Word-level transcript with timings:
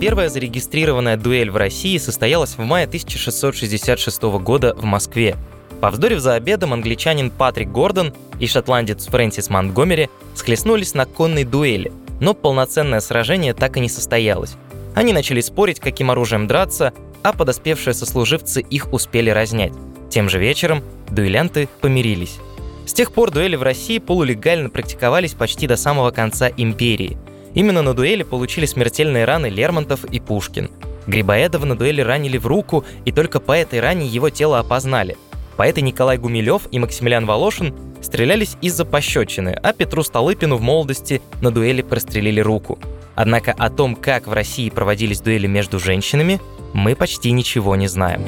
Первая 0.00 0.28
зарегистрированная 0.28 1.16
дуэль 1.16 1.50
в 1.50 1.56
России 1.56 1.98
состоялась 1.98 2.56
в 2.56 2.60
мае 2.60 2.86
1666 2.86 4.22
года 4.22 4.72
в 4.76 4.84
Москве. 4.84 5.36
Повздорив 5.80 6.20
за 6.20 6.34
обедом, 6.34 6.72
англичанин 6.72 7.30
Патрик 7.30 7.70
Гордон 7.70 8.14
и 8.38 8.46
шотландец 8.46 9.06
Фрэнсис 9.06 9.50
Монтгомери 9.50 10.08
схлестнулись 10.36 10.94
на 10.94 11.04
конной 11.04 11.42
дуэли, 11.42 11.92
но 12.20 12.32
полноценное 12.32 13.00
сражение 13.00 13.54
так 13.54 13.76
и 13.76 13.80
не 13.80 13.88
состоялось. 13.88 14.54
Они 14.94 15.12
начали 15.12 15.40
спорить, 15.40 15.80
каким 15.80 16.12
оружием 16.12 16.46
драться, 16.46 16.92
а 17.24 17.32
подоспевшие 17.32 17.92
сослуживцы 17.92 18.60
их 18.60 18.92
успели 18.92 19.30
разнять. 19.30 19.72
Тем 20.10 20.28
же 20.28 20.38
вечером 20.38 20.84
дуэлянты 21.10 21.68
помирились. 21.80 22.38
С 22.86 22.92
тех 22.92 23.12
пор 23.12 23.32
дуэли 23.32 23.56
в 23.56 23.64
России 23.64 23.98
полулегально 23.98 24.70
практиковались 24.70 25.34
почти 25.34 25.66
до 25.66 25.76
самого 25.76 26.12
конца 26.12 26.48
империи. 26.56 27.18
Именно 27.58 27.82
на 27.82 27.92
дуэли 27.92 28.22
получили 28.22 28.66
смертельные 28.66 29.24
раны 29.24 29.46
Лермонтов 29.46 30.04
и 30.04 30.20
Пушкин. 30.20 30.70
Грибоедова 31.08 31.64
на 31.64 31.76
дуэли 31.76 32.02
ранили 32.02 32.38
в 32.38 32.46
руку, 32.46 32.84
и 33.04 33.10
только 33.10 33.40
по 33.40 33.50
этой 33.50 33.80
ране 33.80 34.06
его 34.06 34.30
тело 34.30 34.60
опознали. 34.60 35.16
Поэты 35.56 35.80
Николай 35.80 36.18
Гумилев 36.18 36.68
и 36.70 36.78
Максимилиан 36.78 37.26
Волошин 37.26 37.74
стрелялись 38.00 38.56
из-за 38.62 38.84
пощечины, 38.84 39.58
а 39.60 39.72
Петру 39.72 40.04
Столыпину 40.04 40.54
в 40.54 40.60
молодости 40.60 41.20
на 41.40 41.50
дуэли 41.50 41.82
прострелили 41.82 42.38
руку. 42.38 42.78
Однако 43.16 43.50
о 43.58 43.70
том, 43.70 43.96
как 43.96 44.28
в 44.28 44.32
России 44.32 44.70
проводились 44.70 45.20
дуэли 45.20 45.48
между 45.48 45.80
женщинами, 45.80 46.40
мы 46.74 46.94
почти 46.94 47.32
ничего 47.32 47.74
не 47.74 47.88
знаем. 47.88 48.24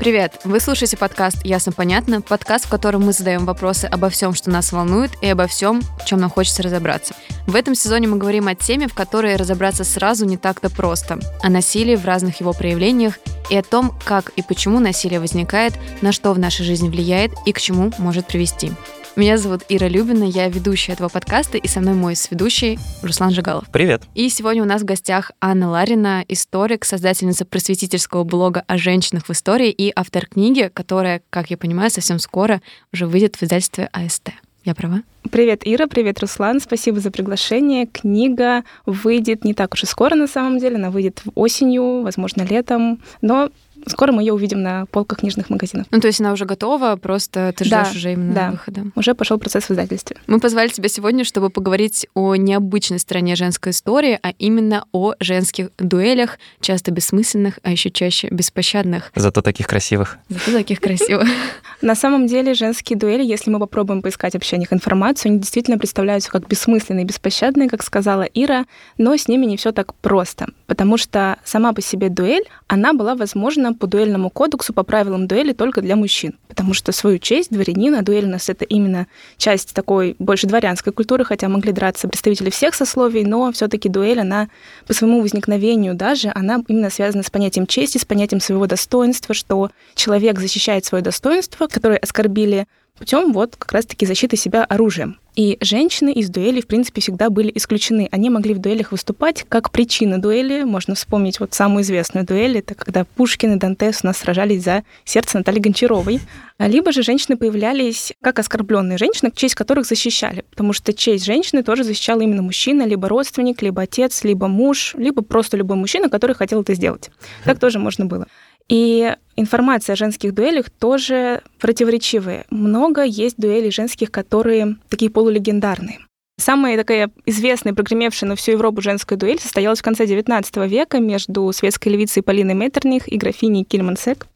Привет! 0.00 0.40
Вы 0.44 0.60
слушаете 0.60 0.96
подкаст 0.96 1.44
«Ясно 1.44 1.72
понятно», 1.72 2.22
подкаст, 2.22 2.64
в 2.64 2.70
котором 2.70 3.02
мы 3.02 3.12
задаем 3.12 3.44
вопросы 3.44 3.84
обо 3.84 4.08
всем, 4.08 4.32
что 4.32 4.48
нас 4.48 4.72
волнует, 4.72 5.10
и 5.20 5.26
обо 5.26 5.46
всем, 5.46 5.82
в 5.82 6.06
чем 6.06 6.20
нам 6.20 6.30
хочется 6.30 6.62
разобраться. 6.62 7.12
В 7.46 7.54
этом 7.54 7.74
сезоне 7.74 8.08
мы 8.08 8.16
говорим 8.16 8.48
о 8.48 8.54
теме, 8.54 8.88
в 8.88 8.94
которой 8.94 9.36
разобраться 9.36 9.84
сразу 9.84 10.24
не 10.24 10.38
так-то 10.38 10.70
просто, 10.70 11.18
о 11.42 11.50
насилии 11.50 11.96
в 11.96 12.06
разных 12.06 12.40
его 12.40 12.54
проявлениях 12.54 13.18
и 13.50 13.56
о 13.58 13.62
том, 13.62 13.94
как 14.02 14.30
и 14.36 14.42
почему 14.42 14.80
насилие 14.80 15.20
возникает, 15.20 15.74
на 16.00 16.12
что 16.12 16.32
в 16.32 16.38
нашей 16.38 16.64
жизни 16.64 16.88
влияет 16.88 17.32
и 17.44 17.52
к 17.52 17.60
чему 17.60 17.92
может 17.98 18.26
привести. 18.26 18.72
Меня 19.20 19.36
зовут 19.36 19.66
Ира 19.68 19.86
Любина, 19.86 20.24
я 20.24 20.48
ведущая 20.48 20.92
этого 20.92 21.10
подкаста, 21.10 21.58
и 21.58 21.68
со 21.68 21.80
мной 21.80 21.92
мой 21.92 22.16
сведущий 22.16 22.78
Руслан 23.02 23.32
Жигалов. 23.32 23.66
Привет. 23.70 24.04
И 24.14 24.30
сегодня 24.30 24.62
у 24.62 24.64
нас 24.64 24.80
в 24.80 24.86
гостях 24.86 25.32
Анна 25.42 25.68
Ларина, 25.68 26.24
историк, 26.26 26.86
создательница 26.86 27.44
просветительского 27.44 28.24
блога 28.24 28.64
о 28.66 28.78
женщинах 28.78 29.26
в 29.26 29.30
истории 29.30 29.68
и 29.72 29.92
автор 29.94 30.24
книги, 30.24 30.70
которая, 30.72 31.20
как 31.28 31.50
я 31.50 31.58
понимаю, 31.58 31.90
совсем 31.90 32.18
скоро 32.18 32.62
уже 32.94 33.06
выйдет 33.06 33.36
в 33.36 33.42
издательстве 33.42 33.90
АСТ. 33.92 34.30
Я 34.64 34.74
права? 34.74 35.02
Привет, 35.30 35.62
Ира, 35.64 35.86
привет, 35.86 36.18
Руслан. 36.20 36.58
Спасибо 36.58 37.00
за 37.00 37.10
приглашение. 37.10 37.86
Книга 37.86 38.64
выйдет 38.86 39.44
не 39.44 39.52
так 39.52 39.74
уж 39.74 39.82
и 39.82 39.86
скоро, 39.86 40.14
на 40.14 40.28
самом 40.28 40.58
деле. 40.58 40.76
Она 40.76 40.90
выйдет 40.90 41.22
осенью, 41.34 42.02
возможно, 42.02 42.42
летом. 42.42 43.02
Но 43.20 43.50
скоро 43.86 44.12
мы 44.12 44.22
ее 44.22 44.32
увидим 44.32 44.62
на 44.62 44.86
полках 44.86 45.20
книжных 45.20 45.50
магазинов. 45.50 45.86
Ну, 45.90 46.00
то 46.00 46.06
есть 46.06 46.20
она 46.20 46.32
уже 46.32 46.44
готова, 46.44 46.96
просто 46.96 47.52
ты 47.56 47.64
ждешь 47.64 47.70
да, 47.70 47.90
уже 47.94 48.12
именно 48.12 48.34
да. 48.34 48.50
выхода. 48.50 48.82
Уже 48.94 49.14
пошел 49.14 49.38
процесс 49.38 49.64
в 49.64 49.70
издательстве. 49.70 50.16
Мы 50.26 50.40
позвали 50.40 50.68
тебя 50.68 50.88
сегодня, 50.88 51.24
чтобы 51.24 51.50
поговорить 51.50 52.06
о 52.14 52.34
необычной 52.36 52.98
стороне 52.98 53.36
женской 53.36 53.72
истории, 53.72 54.18
а 54.22 54.32
именно 54.38 54.84
о 54.92 55.14
женских 55.20 55.70
дуэлях, 55.78 56.38
часто 56.60 56.90
бессмысленных, 56.90 57.58
а 57.62 57.70
еще 57.70 57.90
чаще 57.90 58.28
беспощадных. 58.30 59.12
Зато 59.14 59.42
таких 59.42 59.66
красивых. 59.66 60.18
Зато 60.28 60.52
таких 60.52 60.80
красивых. 60.80 61.28
На 61.82 61.94
самом 61.94 62.26
деле 62.26 62.54
женские 62.54 62.98
дуэли, 62.98 63.24
если 63.24 63.50
мы 63.50 63.58
попробуем 63.58 64.02
поискать 64.02 64.34
вообще 64.34 64.56
о 64.56 64.58
них 64.58 64.72
информацию, 64.72 65.30
они 65.30 65.40
действительно 65.40 65.78
представляются 65.78 66.30
как 66.30 66.46
бессмысленные 66.46 67.04
и 67.04 67.06
беспощадные, 67.06 67.68
как 67.68 67.82
сказала 67.82 68.22
Ира, 68.22 68.66
но 68.98 69.16
с 69.16 69.28
ними 69.28 69.46
не 69.46 69.56
все 69.56 69.72
так 69.72 69.94
просто, 69.94 70.48
потому 70.66 70.96
что 70.96 71.38
сама 71.44 71.72
по 71.72 71.80
себе 71.80 72.08
дуэль, 72.08 72.44
она 72.66 72.92
была 72.92 73.14
возможна 73.14 73.69
по 73.74 73.86
дуэльному 73.86 74.30
кодексу, 74.30 74.72
по 74.72 74.82
правилам 74.82 75.26
дуэли 75.26 75.52
только 75.52 75.80
для 75.80 75.96
мужчин, 75.96 76.34
потому 76.48 76.74
что 76.74 76.92
свою 76.92 77.18
честь 77.18 77.50
дворянина, 77.50 78.02
дуэль 78.02 78.26
у 78.26 78.28
нас 78.28 78.48
это 78.48 78.64
именно 78.64 79.06
часть 79.36 79.74
такой 79.74 80.16
больше 80.18 80.46
дворянской 80.46 80.92
культуры, 80.92 81.24
хотя 81.24 81.48
могли 81.48 81.72
драться 81.72 82.08
представители 82.08 82.50
всех 82.50 82.74
сословий, 82.74 83.24
но 83.24 83.50
все 83.52 83.68
таки 83.68 83.88
дуэль, 83.88 84.20
она 84.20 84.48
по 84.86 84.94
своему 84.94 85.20
возникновению 85.20 85.94
даже, 85.94 86.30
она 86.34 86.62
именно 86.68 86.90
связана 86.90 87.22
с 87.22 87.30
понятием 87.30 87.66
чести, 87.66 87.98
с 87.98 88.04
понятием 88.04 88.40
своего 88.40 88.66
достоинства, 88.66 89.34
что 89.34 89.70
человек 89.94 90.38
защищает 90.38 90.84
свое 90.84 91.02
достоинство, 91.02 91.66
которое 91.66 91.98
оскорбили 91.98 92.66
путем 93.00 93.32
вот 93.32 93.56
как 93.56 93.72
раз-таки 93.72 94.04
защиты 94.04 94.36
себя 94.36 94.62
оружием. 94.62 95.18
И 95.34 95.56
женщины 95.62 96.12
из 96.12 96.28
дуэли, 96.28 96.60
в 96.60 96.66
принципе, 96.66 97.00
всегда 97.00 97.30
были 97.30 97.50
исключены. 97.54 98.08
Они 98.12 98.28
могли 98.28 98.52
в 98.52 98.58
дуэлях 98.58 98.92
выступать 98.92 99.46
как 99.48 99.70
причина 99.70 100.20
дуэли. 100.20 100.64
Можно 100.64 100.94
вспомнить 100.94 101.40
вот 101.40 101.54
самую 101.54 101.82
известную 101.82 102.26
дуэль, 102.26 102.58
это 102.58 102.74
когда 102.74 103.04
Пушкин 103.04 103.54
и 103.54 103.56
Дантес 103.56 104.00
у 104.02 104.08
нас 104.08 104.18
сражались 104.18 104.64
за 104.64 104.84
сердце 105.04 105.38
Натальи 105.38 105.60
Гончаровой. 105.60 106.20
Либо 106.58 106.92
же 106.92 107.02
женщины 107.02 107.38
появлялись 107.38 108.12
как 108.20 108.38
оскорбленные 108.38 108.98
женщины, 108.98 109.32
честь 109.34 109.54
которых 109.54 109.86
защищали, 109.86 110.44
потому 110.50 110.74
что 110.74 110.92
честь 110.92 111.24
женщины 111.24 111.62
тоже 111.62 111.84
защищала 111.84 112.20
именно 112.20 112.42
мужчина, 112.42 112.82
либо 112.82 113.08
родственник, 113.08 113.62
либо 113.62 113.82
отец, 113.82 114.24
либо 114.24 114.46
муж, 114.46 114.94
либо 114.98 115.22
просто 115.22 115.56
любой 115.56 115.78
мужчина, 115.78 116.10
который 116.10 116.36
хотел 116.36 116.60
это 116.60 116.74
сделать. 116.74 117.08
Так 117.44 117.58
тоже 117.58 117.78
можно 117.78 118.04
было. 118.04 118.26
И 118.70 119.14
информация 119.36 119.94
о 119.94 119.96
женских 119.96 120.32
дуэлях 120.32 120.70
тоже 120.70 121.42
противоречивая. 121.58 122.46
Много 122.50 123.02
есть 123.02 123.36
дуэлей 123.36 123.72
женских, 123.72 124.12
которые 124.12 124.76
такие 124.88 125.10
полулегендарные. 125.10 125.98
Самая 126.40 126.76
такая 126.78 127.10
известная, 127.26 127.74
прогремевшая 127.74 128.28
на 128.28 128.34
всю 128.34 128.52
Европу 128.52 128.80
женская 128.80 129.16
дуэль 129.16 129.38
состоялась 129.38 129.80
в 129.80 129.82
конце 129.82 130.04
XIX 130.04 130.66
века 130.66 130.98
между 130.98 131.52
светской 131.52 131.90
львицей 131.90 132.22
Полиной 132.22 132.54
Меттерних 132.54 133.12
и 133.12 133.18
графиней 133.18 133.64
Кильмансек. 133.64 134.26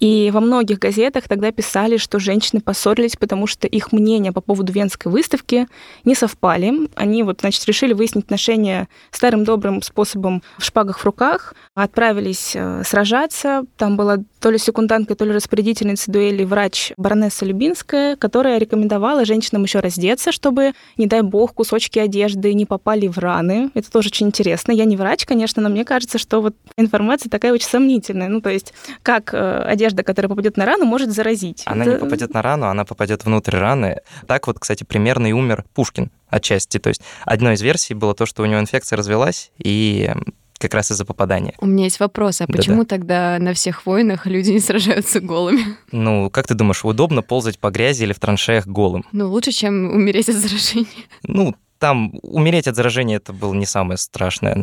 И 0.00 0.30
во 0.32 0.40
многих 0.40 0.78
газетах 0.78 1.28
тогда 1.28 1.50
писали, 1.50 1.96
что 1.96 2.18
женщины 2.18 2.60
поссорились, 2.60 3.16
потому 3.16 3.46
что 3.46 3.66
их 3.66 3.92
мнения 3.92 4.32
по 4.32 4.40
поводу 4.40 4.72
Венской 4.72 5.10
выставки 5.10 5.66
не 6.04 6.14
совпали. 6.14 6.88
Они 6.94 7.22
вот, 7.22 7.40
значит, 7.40 7.64
решили 7.66 7.92
выяснить 7.92 8.24
отношения 8.24 8.88
старым 9.10 9.44
добрым 9.44 9.82
способом 9.82 10.42
в 10.58 10.64
шпагах 10.64 10.98
в 10.98 11.04
руках, 11.04 11.54
отправились 11.74 12.52
э, 12.54 12.82
сражаться. 12.84 13.64
Там 13.76 13.96
была 13.96 14.18
то 14.40 14.50
ли 14.50 14.58
секундантка, 14.58 15.14
то 15.14 15.24
ли 15.24 15.32
распорядительница 15.32 16.10
дуэли 16.10 16.44
врач 16.44 16.92
баронесса 16.96 17.44
Любинская, 17.44 18.16
которая 18.16 18.58
рекомендовала 18.58 19.24
женщинам 19.24 19.62
еще 19.62 19.80
раздеться, 19.80 20.32
чтобы, 20.32 20.72
не 20.96 21.06
дай 21.06 21.22
бог, 21.22 21.45
кусочки 21.52 21.98
одежды 21.98 22.54
не 22.54 22.66
попали 22.66 23.06
в 23.08 23.18
раны. 23.18 23.70
Это 23.74 23.90
тоже 23.90 24.08
очень 24.08 24.26
интересно. 24.26 24.72
Я 24.72 24.84
не 24.84 24.96
врач, 24.96 25.24
конечно, 25.26 25.62
но 25.62 25.68
мне 25.68 25.84
кажется, 25.84 26.18
что 26.18 26.40
вот 26.40 26.54
информация 26.76 27.30
такая 27.30 27.52
очень 27.52 27.68
сомнительная. 27.68 28.28
Ну, 28.28 28.40
то 28.40 28.50
есть, 28.50 28.72
как 29.02 29.34
э, 29.34 29.62
одежда, 29.62 30.02
которая 30.02 30.28
попадет 30.28 30.56
на 30.56 30.64
рану, 30.64 30.84
может 30.84 31.10
заразить. 31.10 31.62
Она 31.66 31.84
Это... 31.84 31.94
не 31.94 31.98
попадет 31.98 32.34
на 32.34 32.42
рану, 32.42 32.66
она 32.66 32.84
попадет 32.84 33.24
внутрь 33.24 33.56
раны. 33.56 34.00
Так 34.26 34.46
вот, 34.46 34.58
кстати, 34.58 34.84
примерно 34.84 35.26
и 35.26 35.32
умер 35.32 35.64
Пушкин 35.74 36.10
отчасти. 36.28 36.78
То 36.78 36.88
есть 36.88 37.02
одной 37.24 37.54
из 37.54 37.62
версий 37.62 37.94
было 37.94 38.14
то, 38.14 38.26
что 38.26 38.42
у 38.42 38.46
него 38.46 38.60
инфекция 38.60 38.96
развелась, 38.96 39.50
и 39.58 40.10
как 40.58 40.74
раз 40.74 40.90
из-за 40.90 41.04
попадания. 41.04 41.54
У 41.60 41.66
меня 41.66 41.84
есть 41.84 42.00
вопрос, 42.00 42.40
а 42.40 42.46
почему 42.46 42.78
Да-да. 42.78 42.88
тогда 42.88 43.38
на 43.38 43.52
всех 43.54 43.86
войнах 43.86 44.26
люди 44.26 44.50
не 44.50 44.60
сражаются 44.60 45.20
голыми? 45.20 45.64
Ну, 45.92 46.30
как 46.30 46.46
ты 46.46 46.54
думаешь, 46.54 46.84
удобно 46.84 47.22
ползать 47.22 47.58
по 47.58 47.70
грязи 47.70 48.02
или 48.04 48.12
в 48.12 48.18
траншеях 48.20 48.66
голым? 48.66 49.04
Ну, 49.12 49.28
лучше, 49.30 49.52
чем 49.52 49.90
умереть 49.90 50.28
от 50.28 50.36
заражения. 50.36 50.86
Ну, 51.22 51.54
там 51.78 52.12
умереть 52.22 52.68
от 52.68 52.76
заражения 52.76 53.16
это 53.16 53.32
было 53.32 53.52
не 53.54 53.66
самое 53.66 53.98
страшное 53.98 54.56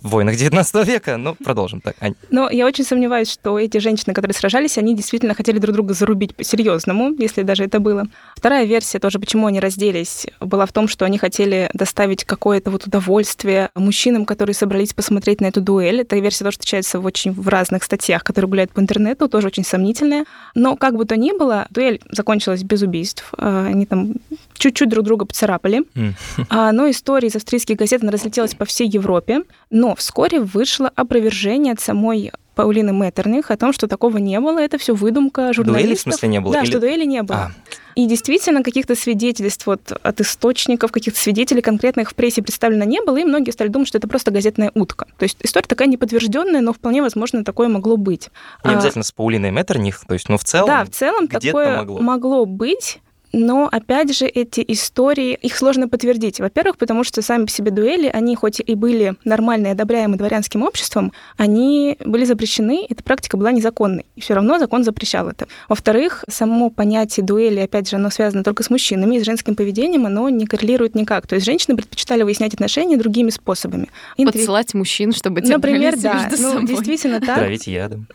в 0.00 0.08
войнах 0.08 0.36
19 0.36 0.86
века, 0.86 1.16
но 1.16 1.34
продолжим 1.34 1.80
так. 1.80 1.96
Ань. 2.00 2.14
Но 2.30 2.48
я 2.50 2.66
очень 2.66 2.84
сомневаюсь, 2.84 3.30
что 3.30 3.58
эти 3.58 3.78
женщины, 3.78 4.14
которые 4.14 4.34
сражались, 4.34 4.78
они 4.78 4.94
действительно 4.94 5.34
хотели 5.34 5.58
друг 5.58 5.74
друга 5.74 5.94
зарубить 5.94 6.34
по-серьезному, 6.34 7.14
если 7.18 7.42
даже 7.42 7.64
это 7.64 7.80
было. 7.80 8.06
Вторая 8.36 8.64
версия 8.64 8.98
тоже, 8.98 9.18
почему 9.18 9.46
они 9.46 9.60
разделись, 9.60 10.26
была 10.40 10.66
в 10.66 10.72
том, 10.72 10.88
что 10.88 11.04
они 11.04 11.18
хотели 11.18 11.70
доставить 11.74 12.24
какое-то 12.24 12.70
вот 12.70 12.86
удовольствие 12.86 13.70
мужчинам, 13.74 14.24
которые 14.24 14.54
собрались 14.54 14.92
посмотреть 14.92 15.40
на 15.40 15.46
эту 15.46 15.60
дуэль. 15.60 16.00
Эта 16.00 16.16
версия 16.16 16.44
тоже 16.44 16.52
встречается 16.52 17.00
в 17.00 17.04
очень 17.04 17.32
в 17.32 17.48
разных 17.48 17.84
статьях, 17.84 18.24
которые 18.24 18.48
гуляют 18.48 18.72
по 18.72 18.80
интернету, 18.80 19.28
тоже 19.28 19.48
очень 19.48 19.64
сомнительная. 19.64 20.24
Но 20.54 20.76
как 20.76 20.96
бы 20.96 21.04
то 21.04 21.16
ни 21.16 21.36
было, 21.36 21.66
дуэль 21.70 22.00
закончилась 22.10 22.62
без 22.62 22.82
убийств. 22.82 23.32
А, 23.38 23.66
они 23.66 23.86
там 23.86 24.14
чуть-чуть 24.56 24.88
друг 24.88 25.04
друга 25.04 25.26
поцарапали. 25.26 25.82
А, 26.48 26.72
но 26.72 26.90
история 26.90 27.28
из 27.28 27.36
австрийских 27.36 27.76
газет 27.76 28.02
она 28.02 28.12
разлетелась 28.12 28.54
по 28.54 28.64
всей 28.64 28.88
Европе. 28.88 29.42
Но 29.70 29.94
вскоре 29.94 30.40
вышло 30.40 30.90
опровержение 30.94 31.72
от 31.72 31.80
самой 31.80 32.32
Паулины 32.56 32.90
Меттерних 32.90 33.50
о 33.50 33.56
том, 33.58 33.74
что 33.74 33.86
такого 33.86 34.16
не 34.16 34.40
было, 34.40 34.58
это 34.58 34.78
все 34.78 34.94
выдумка 34.94 35.52
журналистов. 35.52 35.82
Дуэли 35.82 35.94
в 35.94 36.00
смысле 36.00 36.28
не 36.30 36.40
было? 36.40 36.54
Да, 36.54 36.62
Или... 36.62 36.70
что 36.70 36.80
дуэли 36.80 37.04
не 37.04 37.22
было. 37.22 37.36
А. 37.36 37.50
И 37.94 38.06
действительно, 38.06 38.62
каких-то 38.62 38.94
свидетельств 38.94 39.66
вот, 39.66 39.92
от 40.02 40.20
источников, 40.20 40.90
каких-то 40.90 41.20
свидетелей 41.20 41.60
конкретных 41.60 42.10
в 42.10 42.14
прессе 42.14 42.42
представлено 42.42 42.84
не 42.84 43.02
было, 43.02 43.18
и 43.18 43.24
многие 43.24 43.50
стали 43.50 43.68
думать, 43.68 43.88
что 43.88 43.98
это 43.98 44.08
просто 44.08 44.30
газетная 44.30 44.72
утка. 44.74 45.06
То 45.18 45.24
есть 45.24 45.36
история 45.42 45.66
такая 45.66 45.88
неподтвержденная, 45.88 46.62
но 46.62 46.72
вполне 46.72 47.02
возможно 47.02 47.44
такое 47.44 47.68
могло 47.68 47.98
быть. 47.98 48.30
Не 48.64 48.70
а... 48.70 48.74
обязательно 48.74 49.04
с 49.04 49.12
Паулиной 49.12 49.50
Меттерних, 49.50 50.00
то 50.06 50.14
есть, 50.14 50.30
ну, 50.30 50.38
в 50.38 50.44
целом. 50.44 50.66
Да, 50.66 50.84
в 50.84 50.90
целом 50.90 51.28
такое 51.28 51.76
могло. 51.76 52.00
могло 52.00 52.46
быть. 52.46 53.00
Но, 53.32 53.68
опять 53.70 54.16
же, 54.16 54.26
эти 54.26 54.64
истории, 54.66 55.34
их 55.34 55.56
сложно 55.56 55.88
подтвердить. 55.88 56.40
Во-первых, 56.40 56.78
потому 56.78 57.04
что 57.04 57.22
сами 57.22 57.44
по 57.44 57.50
себе 57.50 57.70
дуэли, 57.70 58.08
они 58.12 58.34
хоть 58.36 58.60
и 58.64 58.74
были 58.74 59.14
нормальные, 59.24 59.72
одобряемы 59.72 60.16
дворянским 60.16 60.62
обществом, 60.62 61.12
они 61.36 61.96
были 62.04 62.24
запрещены, 62.24 62.86
эта 62.88 63.02
практика 63.02 63.36
была 63.36 63.52
незаконной. 63.52 64.06
И 64.16 64.20
все 64.20 64.34
равно 64.34 64.58
закон 64.58 64.84
запрещал 64.84 65.28
это. 65.28 65.46
Во-вторых, 65.68 66.24
само 66.28 66.70
понятие 66.70 67.24
дуэли, 67.24 67.60
опять 67.60 67.90
же, 67.90 67.96
оно 67.96 68.10
связано 68.10 68.44
только 68.44 68.62
с 68.62 68.70
мужчинами 68.70 69.16
и 69.16 69.20
с 69.20 69.24
женским 69.24 69.54
поведением, 69.54 70.06
оно 70.06 70.28
не 70.28 70.46
коррелирует 70.46 70.94
никак. 70.94 71.26
То 71.26 71.34
есть 71.34 71.46
женщины 71.46 71.76
предпочитали 71.76 72.22
выяснять 72.22 72.54
отношения 72.54 72.96
другими 72.96 73.30
способами. 73.30 73.88
Подсылать 74.16 74.74
мужчин, 74.74 75.12
чтобы 75.12 75.42
те 75.42 75.52
Например, 75.52 75.96
да. 75.96 76.28
Ну, 76.38 76.66
действительно 76.66 77.20
так. 77.20 77.38
Травить 77.38 77.66
ядом. 77.66 78.06